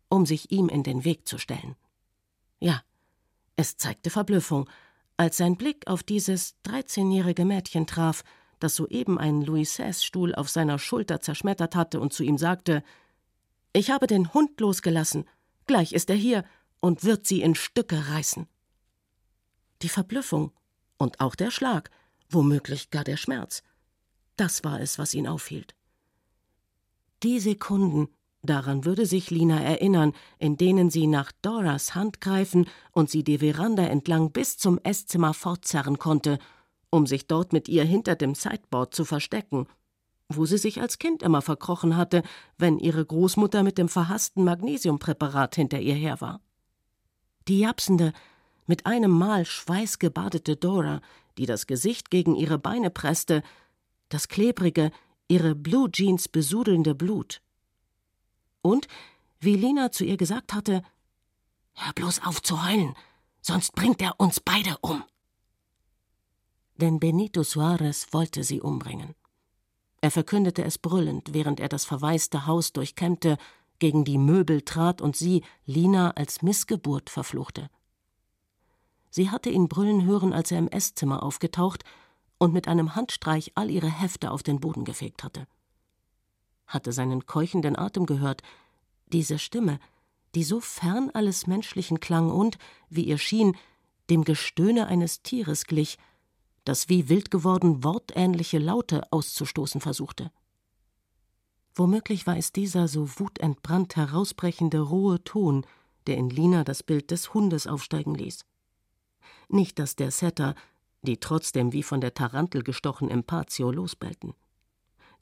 um 0.08 0.26
sich 0.26 0.52
ihm 0.52 0.68
in 0.68 0.82
den 0.82 1.04
Weg 1.04 1.26
zu 1.26 1.38
stellen. 1.38 1.76
Ja, 2.60 2.82
es 3.56 3.76
zeigte 3.76 4.10
Verblüffung, 4.10 4.68
als 5.16 5.36
sein 5.36 5.56
Blick 5.56 5.86
auf 5.86 6.02
dieses 6.02 6.60
dreizehnjährige 6.62 7.44
Mädchen 7.44 7.86
traf, 7.86 8.24
das 8.58 8.76
soeben 8.76 9.18
einen 9.18 9.42
Louis-Stuhl 9.42 10.34
auf 10.34 10.48
seiner 10.48 10.78
Schulter 10.78 11.20
zerschmettert 11.20 11.76
hatte 11.76 12.00
und 12.00 12.12
zu 12.12 12.22
ihm 12.22 12.38
sagte: 12.38 12.82
ich 13.76 13.90
habe 13.90 14.06
den 14.06 14.32
Hund 14.32 14.60
losgelassen. 14.60 15.28
Gleich 15.66 15.92
ist 15.92 16.08
er 16.08 16.16
hier 16.16 16.44
und 16.80 17.02
wird 17.02 17.26
sie 17.26 17.42
in 17.42 17.56
Stücke 17.56 18.08
reißen. 18.08 18.46
Die 19.82 19.88
Verblüffung 19.88 20.52
und 20.98 21.20
auch 21.20 21.34
der 21.34 21.50
Schlag, 21.50 21.90
womöglich 22.28 22.90
gar 22.90 23.04
der 23.04 23.16
Schmerz, 23.16 23.62
das 24.36 24.64
war 24.64 24.80
es, 24.80 24.98
was 24.98 25.14
ihn 25.14 25.28
aufhielt. 25.28 25.74
Die 27.22 27.38
Sekunden, 27.40 28.08
daran 28.42 28.84
würde 28.84 29.06
sich 29.06 29.30
Lina 29.30 29.60
erinnern, 29.60 30.12
in 30.38 30.56
denen 30.56 30.90
sie 30.90 31.06
nach 31.06 31.32
Doras 31.42 31.94
Hand 31.94 32.20
greifen 32.20 32.66
und 32.92 33.10
sie 33.10 33.24
die 33.24 33.38
Veranda 33.38 33.84
entlang 33.84 34.32
bis 34.32 34.58
zum 34.58 34.78
Esszimmer 34.82 35.34
fortzerren 35.34 35.98
konnte, 35.98 36.38
um 36.90 37.06
sich 37.06 37.26
dort 37.26 37.52
mit 37.52 37.68
ihr 37.68 37.84
hinter 37.84 38.16
dem 38.16 38.34
Sideboard 38.34 38.94
zu 38.94 39.04
verstecken 39.04 39.66
wo 40.28 40.46
sie 40.46 40.58
sich 40.58 40.80
als 40.80 40.98
Kind 40.98 41.22
immer 41.22 41.42
verkrochen 41.42 41.96
hatte, 41.96 42.22
wenn 42.56 42.78
ihre 42.78 43.04
Großmutter 43.04 43.62
mit 43.62 43.78
dem 43.78 43.88
verhassten 43.88 44.44
Magnesiumpräparat 44.44 45.54
hinter 45.54 45.80
ihr 45.80 45.94
her 45.94 46.20
war. 46.20 46.40
Die 47.48 47.60
japsende, 47.60 48.12
mit 48.66 48.86
einem 48.86 49.10
Mal 49.10 49.44
schweißgebadete 49.44 50.56
Dora, 50.56 51.00
die 51.38 51.46
das 51.46 51.66
Gesicht 51.66 52.10
gegen 52.10 52.34
ihre 52.34 52.58
Beine 52.58 52.90
presste, 52.90 53.42
das 54.08 54.28
klebrige, 54.28 54.90
ihre 55.28 55.54
Blue 55.54 55.90
Jeans 55.90 56.28
besudelnde 56.28 56.94
Blut. 56.94 57.42
Und, 58.62 58.88
wie 59.40 59.56
Lina 59.56 59.92
zu 59.92 60.04
ihr 60.04 60.16
gesagt 60.16 60.54
hatte, 60.54 60.82
Hör 61.74 61.92
bloß 61.92 62.22
auf 62.24 62.40
zu 62.40 62.64
heulen, 62.64 62.94
sonst 63.40 63.74
bringt 63.74 64.00
er 64.00 64.18
uns 64.20 64.40
beide 64.40 64.78
um. 64.80 65.02
Denn 66.76 67.00
Benito 67.00 67.42
Suarez 67.42 68.08
wollte 68.12 68.44
sie 68.44 68.60
umbringen. 68.60 69.14
Er 70.00 70.10
verkündete 70.10 70.64
es 70.64 70.78
brüllend, 70.78 71.32
während 71.32 71.60
er 71.60 71.68
das 71.68 71.84
verwaiste 71.84 72.46
Haus 72.46 72.72
durchkämmte, 72.72 73.38
gegen 73.78 74.04
die 74.04 74.18
Möbel 74.18 74.62
trat 74.62 75.00
und 75.00 75.16
sie, 75.16 75.42
Lina, 75.66 76.12
als 76.12 76.42
Missgeburt 76.42 77.10
verfluchte. 77.10 77.70
Sie 79.16 79.30
hatte 79.30 79.48
ihn 79.48 79.68
brüllen 79.68 80.04
hören, 80.04 80.32
als 80.32 80.50
er 80.50 80.58
im 80.58 80.66
Esszimmer 80.66 81.22
aufgetaucht 81.22 81.84
und 82.38 82.52
mit 82.52 82.66
einem 82.66 82.96
Handstreich 82.96 83.52
all 83.54 83.70
ihre 83.70 83.86
Hefte 83.86 84.32
auf 84.32 84.42
den 84.42 84.58
Boden 84.58 84.84
gefegt 84.84 85.22
hatte. 85.22 85.46
Hatte 86.66 86.90
seinen 86.90 87.24
keuchenden 87.24 87.78
Atem 87.78 88.06
gehört, 88.06 88.42
diese 89.12 89.38
Stimme, 89.38 89.78
die 90.34 90.42
so 90.42 90.58
fern 90.58 91.12
alles 91.14 91.46
Menschlichen 91.46 92.00
klang 92.00 92.28
und, 92.28 92.58
wie 92.90 93.04
ihr 93.04 93.18
schien, 93.18 93.56
dem 94.10 94.24
Gestöhne 94.24 94.88
eines 94.88 95.22
Tieres 95.22 95.66
glich, 95.66 95.96
das 96.64 96.88
wie 96.88 97.08
wild 97.08 97.30
geworden 97.30 97.84
wortähnliche 97.84 98.58
Laute 98.58 99.12
auszustoßen 99.12 99.80
versuchte. 99.80 100.32
Womöglich 101.72 102.26
war 102.26 102.36
es 102.36 102.50
dieser 102.50 102.88
so 102.88 103.08
wutentbrannt 103.20 103.94
herausbrechende 103.94 104.80
rohe 104.80 105.22
Ton, 105.22 105.64
der 106.08 106.16
in 106.16 106.30
Lina 106.30 106.64
das 106.64 106.82
Bild 106.82 107.12
des 107.12 107.32
Hundes 107.32 107.68
aufsteigen 107.68 108.16
ließ. 108.16 108.44
Nicht, 109.48 109.78
dass 109.78 109.96
der 109.96 110.10
Setter, 110.10 110.54
die 111.02 111.18
trotzdem 111.18 111.72
wie 111.72 111.82
von 111.82 112.00
der 112.00 112.14
Tarantel 112.14 112.62
gestochen 112.62 113.08
im 113.08 113.24
Patio 113.24 113.70
losbellten. 113.70 114.34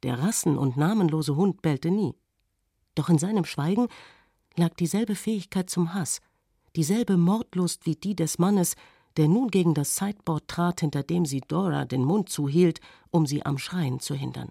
Der 0.03 0.19
rassen- 0.19 0.59
und 0.59 0.77
namenlose 0.77 1.37
Hund 1.37 1.63
bellte 1.63 1.91
nie. 1.91 2.15
Doch 2.95 3.09
in 3.09 3.19
seinem 3.19 3.45
Schweigen 3.45 3.89
lag 4.57 4.75
dieselbe 4.75 5.15
Fähigkeit 5.15 5.71
zum 5.71 5.95
Hass, 5.95 6.21
dieselbe 6.77 7.17
Mordlust 7.17 7.87
wie 7.87 7.97
die 7.97 8.15
des 8.15 8.39
Mannes, 8.39 8.75
der 9.17 9.29
nun 9.29 9.49
gegen 9.49 9.75
das 9.75 9.97
Sideboard 9.97 10.49
trat, 10.49 10.81
hinter 10.81 11.03
dem 11.03 11.27
sie 11.27 11.41
Dora 11.41 11.85
den 11.85 12.05
Mund 12.05 12.29
zuhielt, 12.29 12.81
um 13.11 13.27
sie 13.27 13.45
am 13.45 13.59
Schreien 13.59 14.01
zu 14.01 14.15
hindern. 14.15 14.51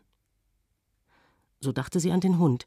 So 1.60 1.72
dachte 1.72 2.00
sie 2.00 2.12
an 2.12 2.22
den 2.22 2.40
Hund, 2.40 2.66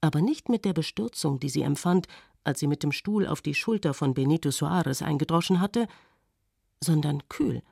aber 0.00 0.20
nicht 0.20 0.48
mit 0.48 0.64
der 0.64 0.72
Bestürzung, 0.72 1.40
die 1.40 1.48
sie 1.48 1.62
empfand, 1.62 2.06
als 2.46 2.60
sie 2.60 2.68
mit 2.68 2.82
dem 2.82 2.92
Stuhl 2.92 3.26
auf 3.26 3.42
die 3.42 3.54
Schulter 3.54 3.92
von 3.92 4.14
Benito 4.14 4.50
Soares 4.50 5.02
eingedroschen 5.02 5.60
hatte, 5.60 5.88
sondern 6.80 7.28
kühl, 7.28 7.62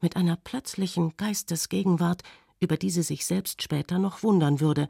mit 0.00 0.16
einer 0.16 0.36
plötzlichen 0.36 1.16
Geistesgegenwart, 1.16 2.22
über 2.58 2.76
die 2.76 2.90
sie 2.90 3.02
sich 3.02 3.24
selbst 3.24 3.62
später 3.62 3.98
noch 3.98 4.22
wundern 4.24 4.60
würde. 4.60 4.88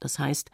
Das 0.00 0.18
heißt, 0.18 0.50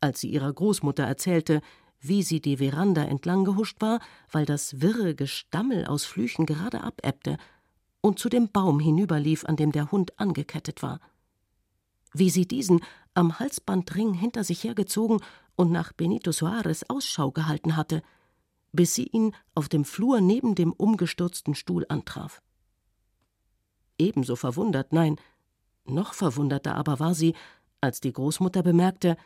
als 0.00 0.20
sie 0.20 0.28
ihrer 0.28 0.52
Großmutter 0.52 1.04
erzählte, 1.04 1.62
wie 1.98 2.22
sie 2.22 2.40
die 2.40 2.58
Veranda 2.58 3.02
entlang 3.04 3.44
gehuscht 3.44 3.80
war, 3.80 4.00
weil 4.30 4.44
das 4.44 4.82
wirre 4.82 5.14
Gestammel 5.14 5.86
aus 5.86 6.04
Flüchen 6.04 6.44
gerade 6.44 6.82
abebbte 6.82 7.38
und 8.02 8.18
zu 8.18 8.28
dem 8.28 8.50
Baum 8.50 8.80
hinüberlief, 8.80 9.46
an 9.46 9.56
dem 9.56 9.72
der 9.72 9.90
Hund 9.90 10.18
angekettet 10.20 10.82
war. 10.82 11.00
Wie 12.12 12.28
sie 12.28 12.46
diesen 12.46 12.82
am 13.14 13.38
Halsbandring 13.38 14.12
hinter 14.12 14.44
sich 14.44 14.62
hergezogen 14.62 15.20
und 15.56 15.70
nach 15.70 15.92
Benito 15.92 16.32
Soares 16.32 16.88
Ausschau 16.88 17.30
gehalten 17.30 17.76
hatte, 17.76 18.02
bis 18.72 18.94
sie 18.94 19.06
ihn 19.06 19.34
auf 19.54 19.68
dem 19.68 19.84
Flur 19.84 20.20
neben 20.20 20.54
dem 20.54 20.72
umgestürzten 20.72 21.54
Stuhl 21.54 21.86
antraf. 21.88 22.42
Ebenso 23.98 24.36
verwundert, 24.36 24.92
nein, 24.92 25.16
noch 25.84 26.14
verwunderter 26.14 26.74
aber 26.74 26.98
war 26.98 27.14
sie, 27.14 27.34
als 27.80 28.00
die 28.00 28.12
Großmutter 28.12 28.62
bemerkte, 28.62 29.16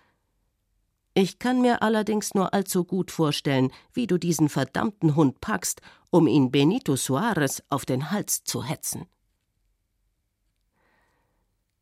ich 1.14 1.40
kann 1.40 1.60
mir 1.60 1.82
allerdings 1.82 2.34
nur 2.34 2.54
allzu 2.54 2.84
gut 2.84 3.10
vorstellen, 3.10 3.72
wie 3.92 4.06
du 4.06 4.18
diesen 4.18 4.48
verdammten 4.48 5.16
Hund 5.16 5.40
packst, 5.40 5.80
um 6.10 6.28
ihn 6.28 6.52
Benito 6.52 6.94
Suarez 6.94 7.62
auf 7.70 7.84
den 7.84 8.12
Hals 8.12 8.44
zu 8.44 8.62
hetzen. 8.62 9.06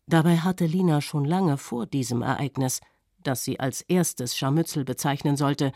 Dabei 0.06 0.38
hatte 0.38 0.64
Lina 0.64 1.00
schon 1.00 1.24
lange 1.24 1.58
vor 1.58 1.84
diesem 1.84 2.22
Ereignis, 2.22 2.80
das 3.26 3.44
sie 3.44 3.60
als 3.60 3.82
erstes 3.82 4.36
Scharmützel 4.36 4.84
bezeichnen 4.84 5.36
sollte, 5.36 5.72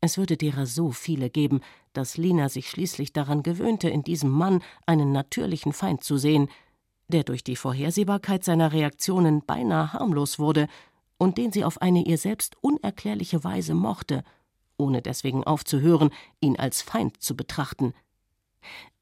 es 0.00 0.18
würde 0.18 0.36
derer 0.36 0.66
so 0.66 0.92
viele 0.92 1.30
geben, 1.30 1.60
dass 1.92 2.16
Lina 2.16 2.48
sich 2.48 2.68
schließlich 2.70 3.12
daran 3.12 3.42
gewöhnte, 3.42 3.88
in 3.88 4.02
diesem 4.02 4.30
Mann 4.30 4.62
einen 4.84 5.12
natürlichen 5.12 5.72
Feind 5.72 6.04
zu 6.04 6.18
sehen, 6.18 6.48
der 7.08 7.24
durch 7.24 7.44
die 7.44 7.56
Vorhersehbarkeit 7.56 8.44
seiner 8.44 8.72
Reaktionen 8.72 9.42
beinahe 9.44 9.92
harmlos 9.92 10.38
wurde 10.38 10.68
und 11.18 11.38
den 11.38 11.52
sie 11.52 11.64
auf 11.64 11.80
eine 11.80 12.04
ihr 12.04 12.18
selbst 12.18 12.56
unerklärliche 12.60 13.42
Weise 13.42 13.74
mochte, 13.74 14.22
ohne 14.76 15.00
deswegen 15.00 15.44
aufzuhören, 15.44 16.10
ihn 16.40 16.56
als 16.56 16.82
Feind 16.82 17.22
zu 17.22 17.36
betrachten. 17.36 17.94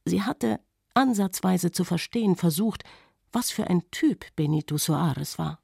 Sie 0.05 0.23
hatte 0.23 0.61
ansatzweise 0.95 1.73
zu 1.73 1.83
verstehen 1.83 2.37
versucht, 2.37 2.85
was 3.33 3.51
für 3.51 3.67
ein 3.67 3.83
Typ 3.91 4.27
Benito 4.37 4.79
Soares 4.79 5.39
war. 5.39 5.64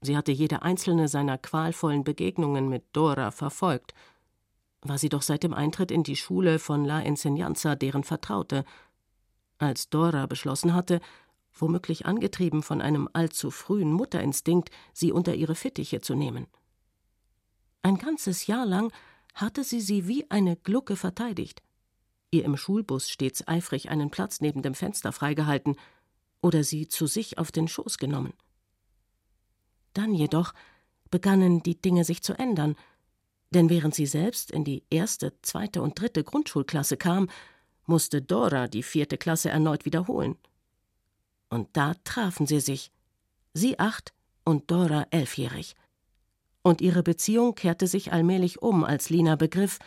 Sie 0.00 0.16
hatte 0.16 0.32
jede 0.32 0.62
einzelne 0.62 1.08
seiner 1.08 1.38
qualvollen 1.38 2.04
Begegnungen 2.04 2.68
mit 2.68 2.84
Dora 2.92 3.30
verfolgt, 3.30 3.94
war 4.82 4.98
sie 4.98 5.08
doch 5.08 5.22
seit 5.22 5.42
dem 5.42 5.54
Eintritt 5.54 5.90
in 5.90 6.04
die 6.04 6.16
Schule 6.16 6.58
von 6.58 6.84
La 6.84 7.00
Enseñanza 7.00 7.74
deren 7.74 8.04
Vertraute. 8.04 8.64
Als 9.58 9.90
Dora 9.90 10.26
beschlossen 10.26 10.72
hatte, 10.72 11.00
womöglich 11.52 12.06
angetrieben 12.06 12.62
von 12.62 12.80
einem 12.80 13.08
allzu 13.12 13.50
frühen 13.50 13.92
Mutterinstinkt, 13.92 14.70
sie 14.92 15.10
unter 15.10 15.34
ihre 15.34 15.56
Fittiche 15.56 16.00
zu 16.00 16.14
nehmen. 16.14 16.46
Ein 17.82 17.98
ganzes 17.98 18.46
Jahr 18.46 18.66
lang 18.66 18.92
hatte 19.34 19.64
sie 19.64 19.80
sie 19.80 20.06
wie 20.06 20.30
eine 20.30 20.56
Glucke 20.56 20.94
verteidigt, 20.94 21.62
ihr 22.30 22.44
im 22.44 22.56
Schulbus 22.56 23.08
stets 23.08 23.46
eifrig 23.48 23.88
einen 23.88 24.10
Platz 24.10 24.40
neben 24.40 24.62
dem 24.62 24.74
Fenster 24.74 25.12
freigehalten 25.12 25.76
oder 26.40 26.62
sie 26.62 26.86
zu 26.86 27.06
sich 27.06 27.38
auf 27.38 27.50
den 27.50 27.66
Schoß 27.66 27.98
genommen. 27.98 28.34
Dann 29.98 30.14
jedoch 30.14 30.54
begannen 31.10 31.60
die 31.64 31.74
Dinge 31.74 32.04
sich 32.04 32.22
zu 32.22 32.32
ändern, 32.38 32.76
denn 33.50 33.68
während 33.68 33.96
sie 33.96 34.06
selbst 34.06 34.52
in 34.52 34.62
die 34.62 34.84
erste, 34.90 35.32
zweite 35.42 35.82
und 35.82 36.00
dritte 36.00 36.22
Grundschulklasse 36.22 36.96
kam, 36.96 37.28
musste 37.84 38.22
Dora 38.22 38.68
die 38.68 38.84
vierte 38.84 39.18
Klasse 39.18 39.48
erneut 39.48 39.86
wiederholen. 39.86 40.36
Und 41.48 41.68
da 41.72 41.94
trafen 42.04 42.46
sie 42.46 42.60
sich, 42.60 42.92
sie 43.54 43.80
acht 43.80 44.12
und 44.44 44.70
Dora 44.70 45.08
elfjährig. 45.10 45.74
Und 46.62 46.80
ihre 46.80 47.02
Beziehung 47.02 47.56
kehrte 47.56 47.88
sich 47.88 48.12
allmählich 48.12 48.62
um, 48.62 48.84
als 48.84 49.10
Lina 49.10 49.34
begriff, 49.34 49.80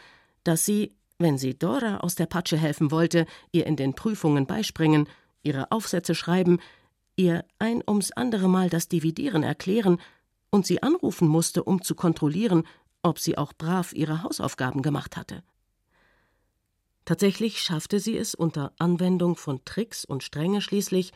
dass 0.43 0.65
sie, 0.65 0.93
wenn 1.19 1.37
sie 1.37 1.57
Dora 1.57 1.99
aus 1.99 2.15
der 2.15 2.25
Patsche 2.25 2.57
helfen 2.57 2.91
wollte, 2.91 3.27
ihr 3.53 3.65
in 3.65 3.77
den 3.77 3.93
Prüfungen 3.93 4.45
beispringen, 4.45 5.07
ihre 5.41 5.71
Aufsätze 5.71 6.15
schreiben, 6.15 6.59
ihr 7.15 7.45
ein 7.59 7.83
ums 7.87 8.11
andere 8.11 8.47
Mal 8.47 8.69
das 8.69 8.87
Dividieren 8.87 9.43
erklären 9.43 9.99
und 10.49 10.65
sie 10.65 10.83
anrufen 10.83 11.27
musste, 11.27 11.63
um 11.63 11.81
zu 11.81 11.95
kontrollieren, 11.95 12.63
ob 13.01 13.19
sie 13.19 13.37
auch 13.37 13.53
brav 13.53 13.93
ihre 13.93 14.23
Hausaufgaben 14.23 14.81
gemacht 14.81 15.17
hatte. 15.17 15.43
Tatsächlich 17.05 17.61
schaffte 17.61 17.99
sie 17.99 18.17
es 18.17 18.35
unter 18.35 18.73
Anwendung 18.77 19.35
von 19.35 19.63
Tricks 19.65 20.05
und 20.05 20.23
Strenge 20.23 20.61
schließlich, 20.61 21.11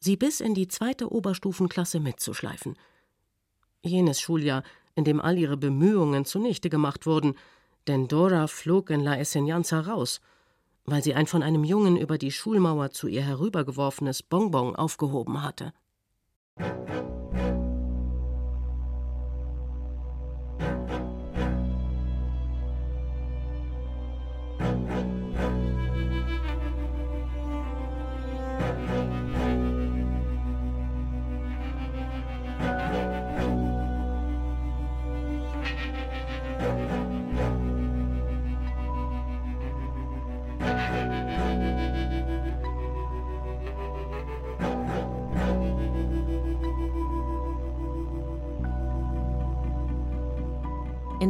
sie 0.00 0.16
bis 0.16 0.40
in 0.40 0.54
die 0.54 0.68
zweite 0.68 1.12
Oberstufenklasse 1.12 2.00
mitzuschleifen. 2.00 2.76
Jenes 3.82 4.20
Schuljahr, 4.20 4.64
in 4.94 5.04
dem 5.04 5.20
all 5.20 5.38
ihre 5.38 5.56
Bemühungen 5.56 6.24
zunichte 6.24 6.68
gemacht 6.68 7.06
wurden, 7.06 7.34
denn 7.86 8.08
Dora 8.08 8.46
flog 8.46 8.90
in 8.90 9.00
La 9.00 9.14
Enseñanza 9.14 9.80
raus, 9.80 10.20
weil 10.84 11.02
sie 11.02 11.14
ein 11.14 11.26
von 11.26 11.42
einem 11.42 11.64
Jungen 11.64 11.96
über 11.96 12.18
die 12.18 12.30
Schulmauer 12.30 12.90
zu 12.90 13.06
ihr 13.06 13.22
herübergeworfenes 13.22 14.22
Bonbon 14.22 14.76
aufgehoben 14.76 15.42
hatte. 15.42 15.72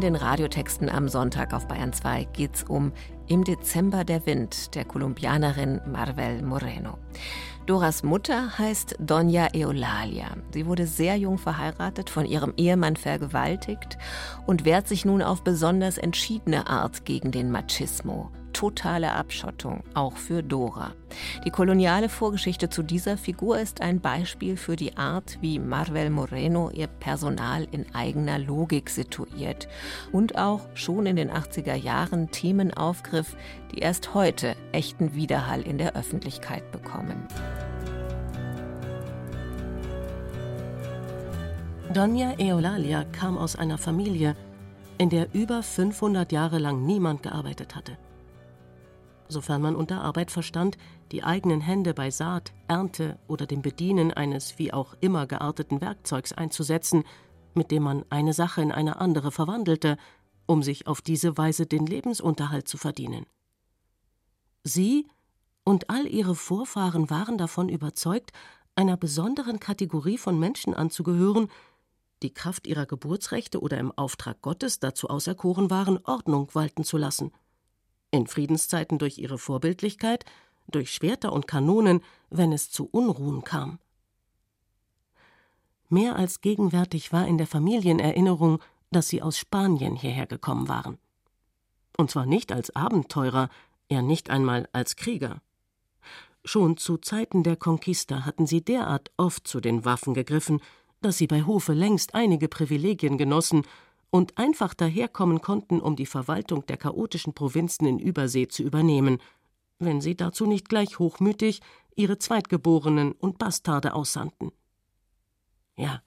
In 0.01 0.15
den 0.15 0.17
Radiotexten 0.17 0.89
am 0.89 1.11
Sonntag 1.11 1.53
auf 1.53 1.69
Bayern 1.69 1.93
2 1.93 2.25
geht 2.33 2.55
es 2.55 2.63
um 2.63 2.91
Im 3.27 3.45
Dezember 3.45 4.03
der 4.03 4.25
Wind 4.25 4.75
der 4.75 4.87
Kolumbianerin 4.87 5.83
Marvel 5.93 6.41
Moreno. 6.41 6.97
Doras 7.67 8.03
Mutter 8.03 8.57
heißt 8.57 8.99
Doña 8.99 9.55
Eulalia. 9.55 10.39
Sie 10.55 10.65
wurde 10.65 10.87
sehr 10.87 11.17
jung 11.17 11.37
verheiratet, 11.37 12.09
von 12.09 12.25
ihrem 12.25 12.55
Ehemann 12.57 12.97
vergewaltigt 12.97 13.99
und 14.47 14.65
wehrt 14.65 14.89
sich 14.89 15.05
nun 15.05 15.21
auf 15.21 15.45
besonders 15.45 15.99
entschiedene 15.99 16.67
Art 16.67 17.05
gegen 17.05 17.31
den 17.31 17.51
Machismo 17.51 18.31
totale 18.53 19.13
Abschottung, 19.13 19.83
auch 19.95 20.17
für 20.17 20.43
Dora. 20.43 20.93
Die 21.45 21.51
koloniale 21.51 22.09
Vorgeschichte 22.09 22.69
zu 22.69 22.83
dieser 22.83 23.17
Figur 23.17 23.59
ist 23.59 23.81
ein 23.81 24.01
Beispiel 24.01 24.57
für 24.57 24.77
die 24.77 24.97
Art, 24.97 25.39
wie 25.41 25.59
Marvel 25.59 26.11
Moreno 26.11 26.71
ihr 26.71 26.87
Personal 26.87 27.67
in 27.71 27.87
eigener 27.95 28.39
Logik 28.39 28.91
situiert 28.91 29.69
und 30.13 30.37
auch 30.37 30.61
schon 30.75 31.07
in 31.07 31.17
den 31.17 31.31
80er 31.31 31.75
Jahren 31.75 32.31
Themen 32.31 32.73
aufgriff, 32.73 33.37
die 33.73 33.79
erst 33.79 34.15
heute 34.15 34.57
echten 34.73 35.15
Widerhall 35.15 35.63
in 35.63 35.79
der 35.79 35.97
Öffentlichkeit 35.97 36.71
bekommen. 36.73 37.27
Doña 41.93 42.39
Eulalia 42.39 43.05
kam 43.05 43.37
aus 43.37 43.57
einer 43.57 43.79
Familie, 43.79 44.37
in 44.99 45.11
der 45.11 45.35
über 45.35 45.63
500 45.63 46.31
Jahre 46.31 46.59
lang 46.59 46.85
niemand 46.87 47.23
gearbeitet 47.25 47.75
hatte 47.75 47.97
sofern 49.31 49.63
man 49.63 49.77
unter 49.77 50.03
Arbeit 50.03 50.31
verstand, 50.31 50.77
die 51.13 51.23
eigenen 51.23 51.61
Hände 51.61 51.95
bei 51.95 52.11
Saat, 52.11 52.53
Ernte 52.69 53.19
oder 53.29 53.47
dem 53.47 53.63
Bedienen 53.63 54.13
eines 54.13 54.59
wie 54.59 54.73
auch 54.73 54.95
immer 55.01 55.27
gearteten 55.27 55.81
Werkzeugs 55.81 56.33
einzusetzen, 56.33 57.05
mit 57.55 57.71
dem 57.71 57.83
man 57.83 58.05
eine 58.11 58.33
Sache 58.33 58.63
in 58.63 58.73
eine 58.73 59.01
andere 59.01 59.33
verwandelte, 59.33 59.97
um 60.47 60.63
sich 60.63 60.87
auf 60.87 61.01
diese 61.01 61.37
Weise 61.39 61.67
den 61.67 61.87
Lebensunterhalt 61.87 62.69
zu 62.69 62.77
verdienen. 62.77 63.27
Sie 64.65 65.07
und 65.65 65.91
all 65.91 66.07
ihre 66.07 66.35
Vorfahren 66.35 67.11
waren 67.11 67.39
davon 67.39 67.69
überzeugt, 67.69 68.33
einer 68.75 68.97
besonderen 68.97 69.61
Kategorie 69.61 70.19
von 70.19 70.39
Menschen 70.39 70.75
anzugehören, 70.75 71.49
die 72.23 72.33
Kraft 72.33 72.67
ihrer 72.67 72.87
Geburtsrechte 72.87 73.61
oder 73.61 73.79
im 73.79 73.93
Auftrag 73.93 74.43
Gottes 74.43 74.79
dazu 74.79 75.09
auserkoren 75.09 75.71
waren, 75.71 75.99
Ordnung 76.05 76.49
walten 76.55 76.85
zu 76.85 76.97
lassen– 76.97 77.33
in 78.11 78.27
Friedenszeiten 78.27 78.99
durch 78.99 79.19
ihre 79.19 79.39
Vorbildlichkeit, 79.39 80.25
durch 80.69 80.93
Schwerter 80.93 81.33
und 81.33 81.47
Kanonen, 81.47 82.01
wenn 82.31 82.53
es 82.53 82.71
zu 82.71 82.89
Unruhen 82.91 83.43
kam. 83.43 83.79
Mehr 85.89 86.17
als 86.17 86.41
gegenwärtig 86.41 87.13
war 87.13 87.27
in 87.27 87.39
der 87.39 87.47
Familienerinnerung, 87.47 88.61
dass 88.91 89.09
sie 89.09 89.23
aus 89.23 89.39
Spanien 89.39 89.97
hierher 89.97 90.27
gekommen 90.27 90.69
waren. 90.69 90.99
Und 91.97 92.11
zwar 92.11 92.27
nicht 92.27 92.53
als 92.53 92.75
Abenteurer, 92.75 93.49
ja 93.91 94.03
nicht 94.03 94.31
einmal 94.31 94.69
als 94.73 94.97
Krieger. 94.97 95.43
Schon 96.45 96.77
zu 96.77 96.97
Zeiten 96.97 97.43
der 97.43 97.57
Conquista 97.57 98.25
hatten 98.25 98.47
sie 98.47 98.65
derart 98.65 99.11
oft 99.17 99.47
zu 99.47 99.61
den 99.61 99.85
Waffen 99.85 100.15
gegriffen, 100.15 100.61
dass 101.03 101.19
sie 101.19 101.27
bei 101.27 101.43
Hofe 101.43 101.73
längst 101.73 102.15
einige 102.15 102.49
Privilegien 102.49 103.19
genossen 103.19 103.63
und 104.11 104.39
einfach 104.39 104.75
daherkommen 104.75 105.41
konnten, 105.41 105.81
um 105.81 105.97
die 105.97 106.07
Verwaltung 106.07 106.67
der 106.67 106.77
chaotischen 106.77 107.33
Provinzen 107.33 107.87
in 107.87 107.99
Übersee 107.99 108.49
zu 108.49 108.63
übernehmen, 108.63 109.19
wenn 109.79 110.01
sie 110.01 110.17
dazu 110.17 110.47
nicht 110.47 110.69
gleich 110.69 110.99
hochmütig 110.99 111.61
ihre 111.97 112.19
Zweitgeborenen 112.19 113.13
und 113.13 113.39
Bastarde 113.39 113.95
aussandten. 113.95 114.53
Ja, 115.77 116.03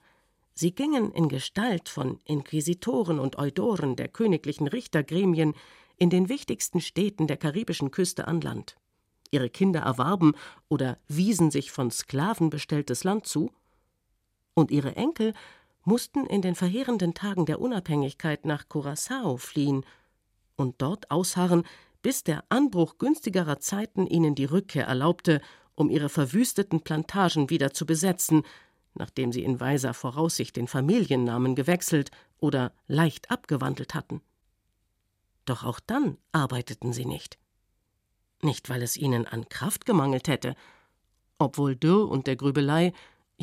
sie 0.54 0.74
gingen 0.74 1.12
in 1.12 1.28
Gestalt 1.28 1.88
von 1.88 2.18
Inquisitoren 2.24 3.18
und 3.18 3.38
Eudoren 3.38 3.96
der 3.96 4.08
königlichen 4.08 4.68
Richtergremien 4.68 5.54
in 5.96 6.10
den 6.10 6.28
wichtigsten 6.28 6.80
Städten 6.80 7.26
der 7.26 7.36
karibischen 7.36 7.90
Küste 7.90 8.28
an 8.28 8.40
Land. 8.40 8.76
Ihre 9.30 9.50
Kinder 9.50 9.80
erwarben 9.80 10.34
oder 10.68 10.98
wiesen 11.08 11.50
sich 11.50 11.72
von 11.72 11.90
Sklaven 11.90 12.50
bestelltes 12.50 13.02
Land 13.02 13.26
zu, 13.26 13.50
und 14.54 14.70
ihre 14.70 14.96
Enkel 14.96 15.34
mussten 15.84 16.26
in 16.26 16.42
den 16.42 16.54
verheerenden 16.54 17.14
Tagen 17.14 17.46
der 17.46 17.60
Unabhängigkeit 17.60 18.44
nach 18.44 18.64
Curaçao 18.64 19.38
fliehen 19.38 19.84
und 20.56 20.80
dort 20.80 21.10
ausharren, 21.10 21.64
bis 22.02 22.24
der 22.24 22.44
Anbruch 22.48 22.98
günstigerer 22.98 23.60
Zeiten 23.60 24.06
ihnen 24.06 24.34
die 24.34 24.44
Rückkehr 24.44 24.86
erlaubte, 24.86 25.40
um 25.74 25.90
ihre 25.90 26.08
verwüsteten 26.08 26.82
Plantagen 26.82 27.50
wieder 27.50 27.72
zu 27.72 27.86
besetzen, 27.86 28.42
nachdem 28.94 29.32
sie 29.32 29.42
in 29.42 29.60
weiser 29.60 29.94
Voraussicht 29.94 30.56
den 30.56 30.68
Familiennamen 30.68 31.54
gewechselt 31.54 32.10
oder 32.38 32.72
leicht 32.86 33.30
abgewandelt 33.30 33.94
hatten. 33.94 34.20
Doch 35.44 35.64
auch 35.64 35.80
dann 35.80 36.18
arbeiteten 36.32 36.92
sie 36.92 37.06
nicht. 37.06 37.38
Nicht, 38.42 38.68
weil 38.68 38.82
es 38.82 38.96
ihnen 38.96 39.26
an 39.26 39.48
Kraft 39.48 39.86
gemangelt 39.86 40.28
hätte, 40.28 40.54
obwohl 41.38 41.74
Dürr 41.76 42.08
und 42.08 42.26
der 42.26 42.36
Grübelei 42.36 42.92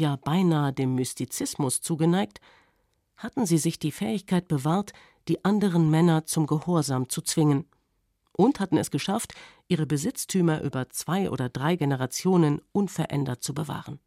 ja 0.02 0.18
beinahe 0.18 0.74
dem 0.74 0.96
Mystizismus 0.96 1.82
zugeneigt, 1.82 2.42
hatten 3.16 3.46
sie 3.46 3.58
sich 3.58 3.80
die 3.80 3.92
Fähigkeit 3.92 4.48
bewahrt, 4.48 4.92
die 5.28 5.46
anderen 5.46 5.90
Männer 5.90 6.26
zum 6.26 6.48
Gehorsam 6.48 7.08
zu 7.08 7.22
zwingen, 7.22 7.66
und 8.34 8.60
hatten 8.60 8.78
es 8.78 8.92
geschafft, 8.92 9.34
ihre 9.68 9.86
Besitztümer 9.86 10.62
über 10.62 10.90
zwei 10.90 11.30
oder 11.30 11.50
drei 11.50 11.76
Generationen 11.76 12.62
unverändert 12.72 13.44
zu 13.44 13.54
bewahren. 13.54 14.00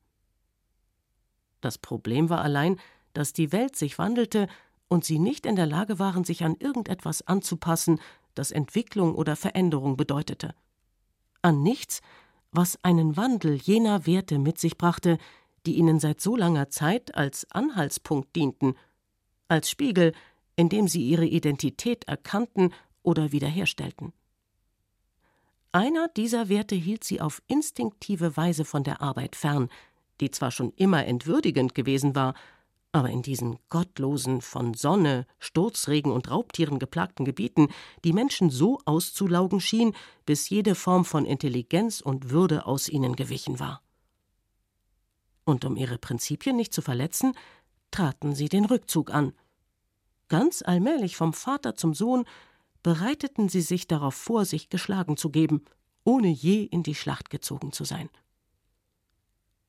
Das 1.60 1.78
Problem 1.78 2.30
war 2.30 2.40
allein, 2.40 2.80
dass 3.12 3.32
die 3.32 3.52
Welt 3.52 3.76
sich 3.76 3.98
wandelte 3.98 4.48
und 4.88 5.04
sie 5.04 5.18
nicht 5.18 5.46
in 5.46 5.56
der 5.56 5.66
Lage 5.66 5.98
waren, 5.98 6.24
sich 6.24 6.42
an 6.42 6.56
irgendetwas 6.58 7.22
anzupassen, 7.26 8.00
das 8.34 8.50
Entwicklung 8.50 9.14
oder 9.14 9.36
Veränderung 9.36 9.96
bedeutete. 9.96 10.54
An 11.42 11.62
nichts, 11.62 12.00
was 12.50 12.82
einen 12.82 13.16
Wandel 13.16 13.54
jener 13.54 14.06
Werte 14.06 14.38
mit 14.38 14.58
sich 14.58 14.76
brachte, 14.76 15.18
die 15.66 15.76
ihnen 15.76 16.00
seit 16.00 16.20
so 16.20 16.36
langer 16.36 16.68
Zeit 16.70 17.14
als 17.14 17.50
Anhaltspunkt 17.50 18.34
dienten, 18.36 18.74
als 19.48 19.70
Spiegel, 19.70 20.12
in 20.56 20.68
dem 20.68 20.88
sie 20.88 21.02
ihre 21.02 21.26
Identität 21.26 22.04
erkannten 22.04 22.72
oder 23.02 23.32
wiederherstellten. 23.32 24.12
Einer 25.72 26.08
dieser 26.08 26.48
Werte 26.48 26.76
hielt 26.76 27.02
sie 27.02 27.20
auf 27.20 27.42
instinktive 27.48 28.36
Weise 28.36 28.64
von 28.64 28.84
der 28.84 29.02
Arbeit 29.02 29.34
fern, 29.34 29.68
die 30.20 30.30
zwar 30.30 30.52
schon 30.52 30.72
immer 30.76 31.04
entwürdigend 31.04 31.74
gewesen 31.74 32.14
war, 32.14 32.34
aber 32.92 33.10
in 33.10 33.22
diesen 33.22 33.58
gottlosen, 33.70 34.40
von 34.40 34.74
Sonne, 34.74 35.26
Sturzregen 35.40 36.12
und 36.12 36.30
Raubtieren 36.30 36.78
geplagten 36.78 37.24
Gebieten 37.24 37.68
die 38.04 38.12
Menschen 38.12 38.50
so 38.50 38.78
auszulaugen 38.84 39.60
schien, 39.60 39.96
bis 40.26 40.48
jede 40.48 40.76
Form 40.76 41.04
von 41.04 41.26
Intelligenz 41.26 42.00
und 42.00 42.30
Würde 42.30 42.66
aus 42.66 42.88
ihnen 42.88 43.16
gewichen 43.16 43.58
war. 43.58 43.83
Und 45.44 45.64
um 45.64 45.76
ihre 45.76 45.98
Prinzipien 45.98 46.56
nicht 46.56 46.72
zu 46.72 46.82
verletzen, 46.82 47.34
traten 47.90 48.34
sie 48.34 48.48
den 48.48 48.64
Rückzug 48.64 49.12
an. 49.12 49.32
Ganz 50.28 50.62
allmählich 50.62 51.16
vom 51.16 51.32
Vater 51.32 51.76
zum 51.76 51.94
Sohn 51.94 52.24
bereiteten 52.82 53.48
sie 53.48 53.60
sich 53.60 53.86
darauf 53.86 54.14
vor, 54.14 54.44
sich 54.44 54.68
geschlagen 54.68 55.16
zu 55.16 55.30
geben, 55.30 55.64
ohne 56.04 56.28
je 56.28 56.64
in 56.64 56.82
die 56.82 56.94
Schlacht 56.94 57.30
gezogen 57.30 57.72
zu 57.72 57.84
sein. 57.84 58.08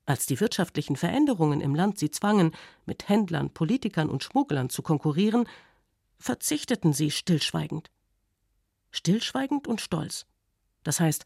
Als 0.06 0.28
die 0.28 0.40
wirtschaftlichen 0.40 0.96
Veränderungen 0.96 1.62
im 1.62 1.74
Land 1.74 1.98
sie 1.98 2.12
zwangen, 2.12 2.52
mit 2.86 3.10
Händlern, 3.10 3.52
Politikern 3.52 4.10
und 4.10 4.24
Schmugglern 4.24 4.70
zu 4.70 4.84
konkurrieren, 4.84 5.48
verzichteten 6.20 6.94
sie 6.94 7.12
stillschweigend. 7.12 7.90
Stillschweigend 8.92 9.68
und 9.68 9.82
stolz. 9.82 10.26
Das 10.84 11.00
heißt, 11.00 11.26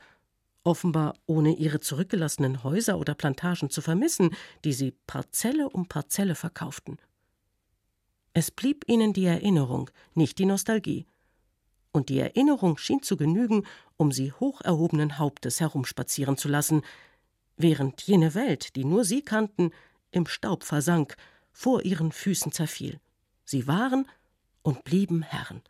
offenbar 0.64 1.16
ohne 1.26 1.56
ihre 1.56 1.80
zurückgelassenen 1.80 2.64
Häuser 2.64 3.00
oder 3.00 3.16
Plantagen 3.16 3.70
zu 3.70 3.82
vermissen, 3.82 4.36
die 4.64 4.74
sie 4.74 4.92
Parzelle 5.08 5.70
um 5.70 5.88
Parzelle 5.88 6.36
verkauften. 6.36 6.98
Es 8.34 8.52
blieb 8.52 8.86
ihnen 8.88 9.14
die 9.14 9.26
Erinnerung, 9.26 9.90
nicht 10.14 10.38
die 10.38 10.46
Nostalgie. 10.46 11.06
Und 11.92 12.10
die 12.10 12.20
Erinnerung 12.20 12.78
schien 12.78 13.02
zu 13.02 13.18
genügen, 13.18 13.66
um 13.98 14.12
sie 14.12 14.32
hoch 14.32 14.62
erhobenen 14.62 15.18
Hauptes 15.18 15.60
herumspazieren 15.60 16.38
zu 16.38 16.48
lassen, 16.48 16.84
während 17.58 18.02
jene 18.04 18.36
Welt, 18.36 18.76
die 18.76 18.86
nur 18.86 19.04
sie 19.04 19.24
kannten, 19.24 19.72
im 20.12 20.28
Staub 20.28 20.64
versank, 20.64 21.16
vor 21.52 21.84
ihren 21.84 22.12
Füßen 22.12 22.52
zerfiel. 22.52 23.00
Sie 23.44 23.68
waren 23.68 24.08
und 24.62 24.84
blieben 24.84 25.24
Herren. 25.24 25.64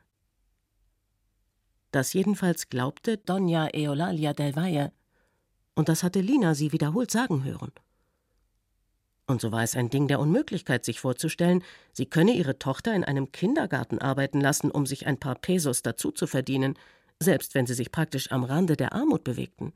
Das 1.91 2.13
jedenfalls 2.13 2.69
glaubte 2.69 3.17
Donna 3.17 3.69
Eulalia 3.73 4.33
del 4.33 4.55
Valle, 4.55 4.91
und 5.75 5.87
das 5.89 6.03
hatte 6.03 6.19
Lina 6.19 6.55
sie 6.55 6.71
wiederholt 6.71 7.09
sagen 7.09 7.43
hören. 7.43 7.71
Und 9.27 9.41
so 9.41 9.51
war 9.51 9.63
es 9.63 9.75
ein 9.75 9.89
Ding 9.89 10.07
der 10.07 10.19
Unmöglichkeit, 10.19 10.83
sich 10.83 10.99
vorzustellen, 10.99 11.63
sie 11.93 12.07
könne 12.07 12.33
ihre 12.33 12.59
Tochter 12.59 12.93
in 12.95 13.03
einem 13.03 13.31
Kindergarten 13.31 13.99
arbeiten 13.99 14.41
lassen, 14.41 14.71
um 14.71 14.85
sich 14.85 15.07
ein 15.07 15.19
paar 15.19 15.35
Pesos 15.35 15.81
dazu 15.83 16.11
zu 16.11 16.27
verdienen, 16.27 16.77
selbst 17.19 17.53
wenn 17.53 17.67
sie 17.67 17.75
sich 17.75 17.91
praktisch 17.91 18.31
am 18.31 18.43
Rande 18.43 18.75
der 18.75 18.93
Armut 18.93 19.23
bewegten. 19.23 19.73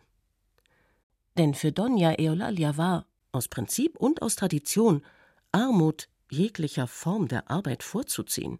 Denn 1.38 1.54
für 1.54 1.72
Donna 1.72 2.16
Eulalia 2.20 2.78
war, 2.78 3.06
aus 3.32 3.48
Prinzip 3.48 3.96
und 3.98 4.22
aus 4.22 4.36
Tradition, 4.36 5.04
Armut 5.52 6.10
jeglicher 6.30 6.88
Form 6.88 7.28
der 7.28 7.50
Arbeit 7.50 7.84
vorzuziehen. 7.84 8.60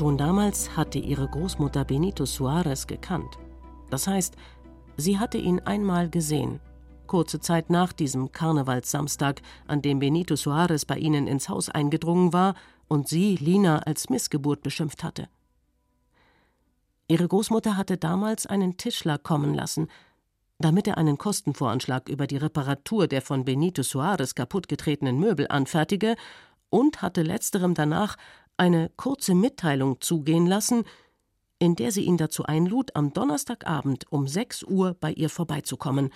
Schon 0.00 0.16
damals 0.16 0.78
hatte 0.78 0.98
ihre 0.98 1.28
Großmutter 1.28 1.84
Benito 1.84 2.24
Suarez 2.24 2.86
gekannt. 2.86 3.36
Das 3.90 4.06
heißt, 4.06 4.34
sie 4.96 5.18
hatte 5.18 5.36
ihn 5.36 5.60
einmal 5.60 6.08
gesehen, 6.08 6.58
kurze 7.06 7.38
Zeit 7.38 7.68
nach 7.68 7.92
diesem 7.92 8.32
Karnevalssamstag, 8.32 9.42
an 9.66 9.82
dem 9.82 9.98
Benito 9.98 10.36
Suarez 10.36 10.86
bei 10.86 10.96
ihnen 10.96 11.26
ins 11.26 11.50
Haus 11.50 11.68
eingedrungen 11.68 12.32
war 12.32 12.54
und 12.88 13.08
sie, 13.08 13.36
Lina, 13.36 13.80
als 13.80 14.08
Missgeburt 14.08 14.62
beschimpft 14.62 15.04
hatte. 15.04 15.28
Ihre 17.06 17.28
Großmutter 17.28 17.76
hatte 17.76 17.98
damals 17.98 18.46
einen 18.46 18.78
Tischler 18.78 19.18
kommen 19.18 19.52
lassen, 19.52 19.88
damit 20.58 20.88
er 20.88 20.96
einen 20.96 21.18
Kostenvoranschlag 21.18 22.08
über 22.08 22.26
die 22.26 22.38
Reparatur 22.38 23.06
der 23.06 23.20
von 23.20 23.44
Benito 23.44 23.82
Suarez 23.82 24.34
kaputtgetretenen 24.34 25.20
Möbel 25.20 25.46
anfertige 25.50 26.16
und 26.70 27.02
hatte 27.02 27.20
letzterem 27.22 27.74
danach 27.74 28.16
eine 28.60 28.90
kurze 28.96 29.34
Mitteilung 29.34 30.02
zugehen 30.02 30.46
lassen, 30.46 30.84
in 31.58 31.76
der 31.76 31.92
sie 31.92 32.02
ihn 32.02 32.18
dazu 32.18 32.44
einlud, 32.44 32.94
am 32.94 33.14
Donnerstagabend 33.14 34.12
um 34.12 34.28
sechs 34.28 34.62
Uhr 34.62 34.94
bei 35.00 35.12
ihr 35.12 35.30
vorbeizukommen, 35.30 36.10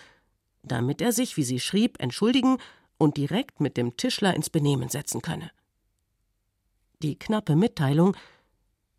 damit 0.63 1.01
er 1.01 1.13
sich, 1.13 1.39
wie 1.39 1.43
sie 1.43 1.59
schrieb, 1.59 2.01
entschuldigen 2.03 2.59
und 2.99 3.17
direkt 3.17 3.61
mit 3.61 3.79
dem 3.79 3.97
Tischler 3.97 4.35
ins 4.35 4.51
Benehmen 4.51 4.91
setzen 4.91 5.23
könne. 5.23 5.51
Die 7.03 7.19
knappe 7.19 7.57
Mitteilung, 7.57 8.15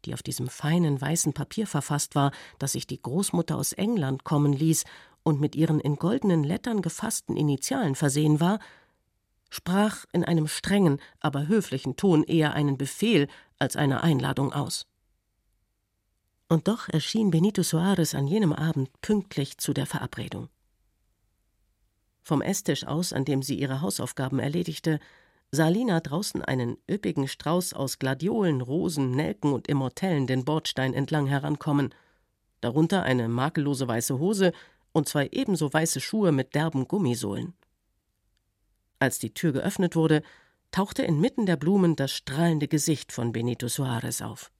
die 0.05 0.15
auf 0.15 0.23
diesem 0.23 0.47
feinen 0.47 0.99
weißen 0.99 1.34
Papier 1.34 1.67
verfasst 1.67 2.15
war, 2.15 2.31
das 2.58 2.71
sich 2.71 2.88
die 2.88 3.01
Großmutter 3.01 3.58
aus 3.58 3.73
England 3.73 4.23
kommen 4.23 4.53
ließ 4.53 4.86
und 5.21 5.39
mit 5.39 5.55
ihren 5.55 5.79
in 5.79 5.97
goldenen 5.97 6.43
Lettern 6.43 6.81
gefassten 6.81 7.38
Initialen 7.38 7.93
versehen 7.93 8.39
war, 8.39 8.58
sprach 9.49 10.05
in 10.12 10.23
einem 10.23 10.47
strengen, 10.47 10.99
aber 11.19 11.47
höflichen 11.47 11.95
Ton 11.95 12.23
eher 12.23 12.53
einen 12.53 12.77
Befehl 12.77 13.27
als 13.60 13.75
eine 13.75 14.03
Einladung 14.03 14.53
aus. 14.53 14.88
Und 16.47 16.67
doch 16.67 16.89
erschien 16.89 17.31
Benito 17.31 17.63
Soares 17.63 18.13
an 18.13 18.27
jenem 18.27 18.53
Abend 18.53 18.89
pünktlich 19.01 19.58
zu 19.58 19.73
der 19.73 19.86
Verabredung. 19.86 20.49
Vom 22.21 22.41
Esstisch 22.41 22.86
aus, 22.86 23.13
an 23.13 23.25
dem 23.25 23.41
sie 23.41 23.60
ihre 23.60 23.81
Hausaufgaben 23.81 24.39
erledigte, 24.39 24.99
sah 25.51 25.67
Lina 25.67 25.99
draußen 25.99 26.43
einen 26.43 26.77
üppigen 26.89 27.27
Strauß 27.27 27.73
aus 27.73 27.99
Gladiolen, 27.99 28.62
Rosen, 28.62 29.12
Nelken 29.12 29.53
und 29.53 29.67
Immortellen 29.67 30.27
den 30.27 30.43
Bordstein 30.43 30.93
entlang 30.93 31.27
herankommen, 31.27 31.93
darunter 32.62 33.03
eine 33.03 33.27
makellose 33.27 33.88
weiße 33.88 34.19
Hose 34.19 34.53
und 34.91 35.08
zwei 35.08 35.29
ebenso 35.31 35.71
weiße 35.71 36.01
Schuhe 36.01 36.31
mit 36.31 36.55
derben 36.55 36.88
Gummisohlen. 36.88 37.53
Als 38.99 39.19
die 39.19 39.34
Tür 39.34 39.51
geöffnet 39.51 39.95
wurde, 39.95 40.23
tauchte 40.71 41.03
inmitten 41.03 41.45
der 41.45 41.55
Blumen 41.58 41.95
das 41.95 42.12
strahlende 42.12 42.67
Gesicht 42.67 43.12
von 43.12 43.31
Benito 43.31 43.67
Soares 43.67 44.21
auf. 44.21 44.51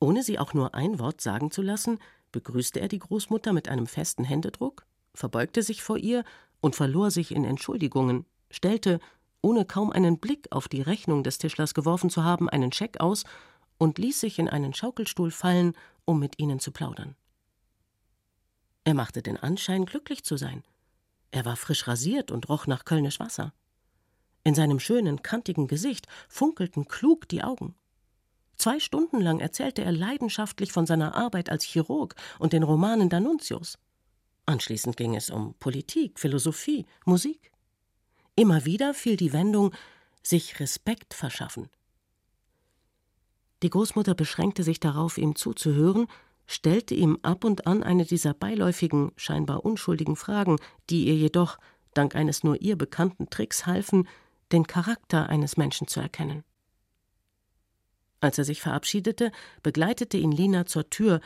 Ohne 0.00 0.22
sie 0.22 0.38
auch 0.38 0.54
nur 0.54 0.74
ein 0.74 0.98
Wort 0.98 1.20
sagen 1.20 1.50
zu 1.50 1.62
lassen, 1.62 1.98
begrüßte 2.30 2.80
er 2.80 2.88
die 2.88 2.98
Großmutter 2.98 3.52
mit 3.52 3.68
einem 3.68 3.86
festen 3.86 4.24
Händedruck, 4.24 4.84
verbeugte 5.14 5.62
sich 5.62 5.82
vor 5.82 5.96
ihr 5.96 6.24
und 6.60 6.74
verlor 6.74 7.10
sich 7.10 7.34
in 7.34 7.44
Entschuldigungen, 7.44 8.26
stellte, 8.50 9.00
ohne 9.40 9.64
kaum 9.64 9.90
einen 9.90 10.18
Blick 10.18 10.48
auf 10.50 10.68
die 10.68 10.82
Rechnung 10.82 11.22
des 11.22 11.38
Tischlers 11.38 11.74
geworfen 11.74 12.10
zu 12.10 12.24
haben, 12.24 12.48
einen 12.48 12.72
Scheck 12.72 13.00
aus 13.00 13.24
und 13.78 13.98
ließ 13.98 14.20
sich 14.20 14.38
in 14.38 14.48
einen 14.48 14.74
Schaukelstuhl 14.74 15.30
fallen, 15.30 15.74
um 16.04 16.18
mit 16.18 16.38
ihnen 16.38 16.60
zu 16.60 16.70
plaudern. 16.70 17.16
Er 18.84 18.94
machte 18.94 19.22
den 19.22 19.36
Anschein, 19.36 19.86
glücklich 19.86 20.24
zu 20.24 20.36
sein. 20.36 20.62
Er 21.34 21.44
war 21.44 21.56
frisch 21.56 21.88
rasiert 21.88 22.30
und 22.30 22.48
roch 22.48 22.68
nach 22.68 22.84
Kölnisch 22.84 23.18
Wasser. 23.18 23.52
In 24.44 24.54
seinem 24.54 24.78
schönen, 24.78 25.20
kantigen 25.20 25.66
Gesicht 25.66 26.06
funkelten 26.28 26.86
klug 26.86 27.28
die 27.28 27.42
Augen. 27.42 27.74
Zwei 28.54 28.78
Stunden 28.78 29.20
lang 29.20 29.40
erzählte 29.40 29.82
er 29.82 29.90
leidenschaftlich 29.90 30.70
von 30.70 30.86
seiner 30.86 31.16
Arbeit 31.16 31.50
als 31.50 31.64
Chirurg 31.64 32.14
und 32.38 32.52
den 32.52 32.62
Romanen 32.62 33.10
D'Annunzios. 33.10 33.78
Anschließend 34.46 34.96
ging 34.96 35.16
es 35.16 35.28
um 35.28 35.54
Politik, 35.54 36.20
Philosophie, 36.20 36.86
Musik. 37.04 37.50
Immer 38.36 38.64
wieder 38.64 38.94
fiel 38.94 39.16
die 39.16 39.32
Wendung 39.32 39.74
sich 40.22 40.60
Respekt 40.60 41.14
verschaffen. 41.14 41.68
Die 43.64 43.70
Großmutter 43.70 44.14
beschränkte 44.14 44.62
sich 44.62 44.78
darauf, 44.78 45.18
ihm 45.18 45.34
zuzuhören, 45.34 46.06
stellte 46.46 46.94
ihm 46.94 47.18
ab 47.22 47.44
und 47.44 47.66
an 47.66 47.82
eine 47.82 48.04
dieser 48.04 48.34
beiläufigen, 48.34 49.12
scheinbar 49.16 49.64
unschuldigen 49.64 50.16
Fragen, 50.16 50.58
die 50.90 51.06
ihr 51.06 51.16
jedoch, 51.16 51.58
dank 51.94 52.14
eines 52.14 52.44
nur 52.44 52.60
ihr 52.60 52.76
bekannten 52.76 53.30
Tricks, 53.30 53.66
halfen, 53.66 54.08
den 54.52 54.66
Charakter 54.66 55.28
eines 55.28 55.56
Menschen 55.56 55.88
zu 55.88 56.00
erkennen. 56.00 56.44
Als 58.20 58.38
er 58.38 58.44
sich 58.44 58.60
verabschiedete, 58.60 59.32
begleitete 59.62 60.16
ihn 60.16 60.32
Lina 60.32 60.66
zur 60.66 60.88
Tür 60.88 61.20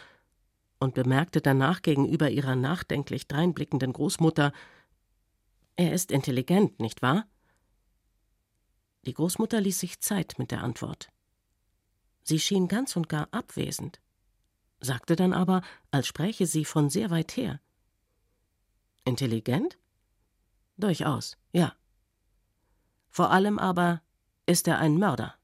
und 0.81 0.95
bemerkte 0.95 1.41
danach 1.41 1.83
gegenüber 1.83 2.31
ihrer 2.31 2.57
nachdenklich 2.57 3.29
dreinblickenden 3.29 3.93
Großmutter 3.93 4.53
Er 5.77 5.93
ist 5.93 6.11
intelligent, 6.11 6.81
nicht 6.81 7.03
wahr? 7.03 7.27
Die 9.07 9.15
Großmutter 9.15 9.61
ließ 9.61 9.79
sich 9.79 10.01
Zeit 10.01 10.35
mit 10.39 10.51
der 10.51 10.63
Antwort. 10.63 11.09
Sie 12.25 12.39
schien 12.39 12.69
ganz 12.69 12.97
und 12.97 13.09
gar 13.09 13.29
abwesend, 13.31 14.01
sagte 14.81 15.17
dann 15.17 15.33
aber, 15.33 15.63
als 15.91 16.07
spräche 16.07 16.47
sie 16.47 16.65
von 16.65 16.91
sehr 16.91 17.11
weit 17.11 17.37
her. 17.37 17.61
Intelligent? 19.05 19.79
Durchaus, 20.77 21.37
ja. 21.53 21.75
Vor 23.09 23.31
allem 23.31 23.59
aber 23.59 24.03
ist 24.47 24.69
er 24.69 24.79
ein 24.79 24.99
Mörder. 24.99 25.35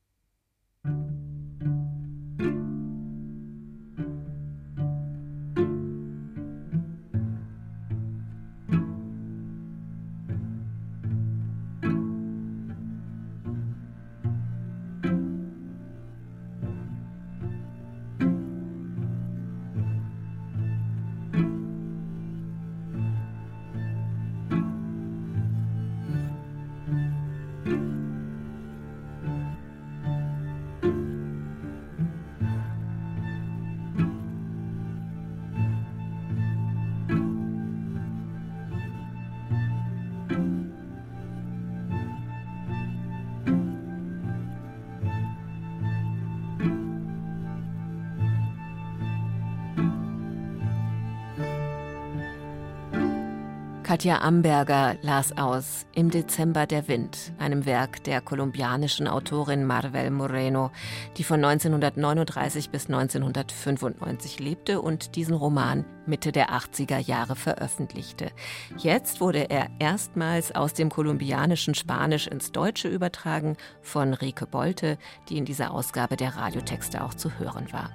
Katja 53.84 54.22
Amberger 54.22 54.96
las 55.02 55.36
aus 55.36 55.84
Im 55.92 56.10
Dezember 56.10 56.66
der 56.66 56.88
Wind, 56.88 57.34
einem 57.38 57.66
Werk 57.66 58.02
der 58.04 58.22
kolumbianischen 58.22 59.06
Autorin 59.06 59.66
Marvel 59.66 60.10
Moreno, 60.10 60.70
die 61.18 61.22
von 61.22 61.44
1939 61.44 62.70
bis 62.70 62.86
1995 62.86 64.40
lebte 64.40 64.80
und 64.80 65.16
diesen 65.16 65.34
Roman 65.34 65.84
Mitte 66.06 66.32
der 66.32 66.48
80er 66.52 66.96
Jahre 66.96 67.36
veröffentlichte. 67.36 68.30
Jetzt 68.78 69.20
wurde 69.20 69.50
er 69.50 69.68
erstmals 69.78 70.54
aus 70.54 70.72
dem 70.72 70.88
kolumbianischen 70.88 71.74
Spanisch 71.74 72.26
ins 72.26 72.52
Deutsche 72.52 72.88
übertragen 72.88 73.58
von 73.82 74.14
Rike 74.14 74.46
Bolte, 74.46 74.96
die 75.28 75.36
in 75.36 75.44
dieser 75.44 75.72
Ausgabe 75.72 76.16
der 76.16 76.36
Radiotexte 76.36 77.04
auch 77.04 77.12
zu 77.12 77.38
hören 77.38 77.70
war. 77.70 77.90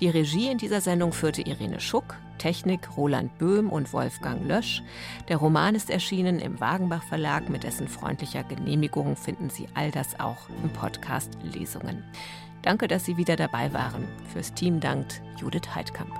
Die 0.00 0.08
Regie 0.08 0.50
in 0.50 0.58
dieser 0.58 0.80
Sendung 0.80 1.12
führte 1.12 1.42
Irene 1.42 1.80
Schuck, 1.80 2.16
Technik 2.38 2.96
Roland 2.96 3.36
Böhm 3.38 3.70
und 3.70 3.92
Wolfgang 3.92 4.46
Lösch. 4.46 4.82
Der 5.28 5.36
Roman 5.36 5.74
ist 5.74 5.90
erschienen 5.90 6.38
im 6.38 6.58
Wagenbach 6.58 7.02
Verlag. 7.02 7.48
Mit 7.48 7.64
dessen 7.64 7.88
freundlicher 7.88 8.44
Genehmigung 8.44 9.16
finden 9.16 9.50
Sie 9.50 9.68
all 9.74 9.90
das 9.90 10.18
auch 10.18 10.48
im 10.62 10.70
Podcast 10.70 11.36
Lesungen. 11.42 12.02
Danke, 12.62 12.88
dass 12.88 13.04
Sie 13.04 13.16
wieder 13.16 13.36
dabei 13.36 13.72
waren. 13.72 14.06
Fürs 14.32 14.54
Team 14.54 14.80
dankt 14.80 15.22
Judith 15.38 15.74
Heidkamp. 15.74 16.18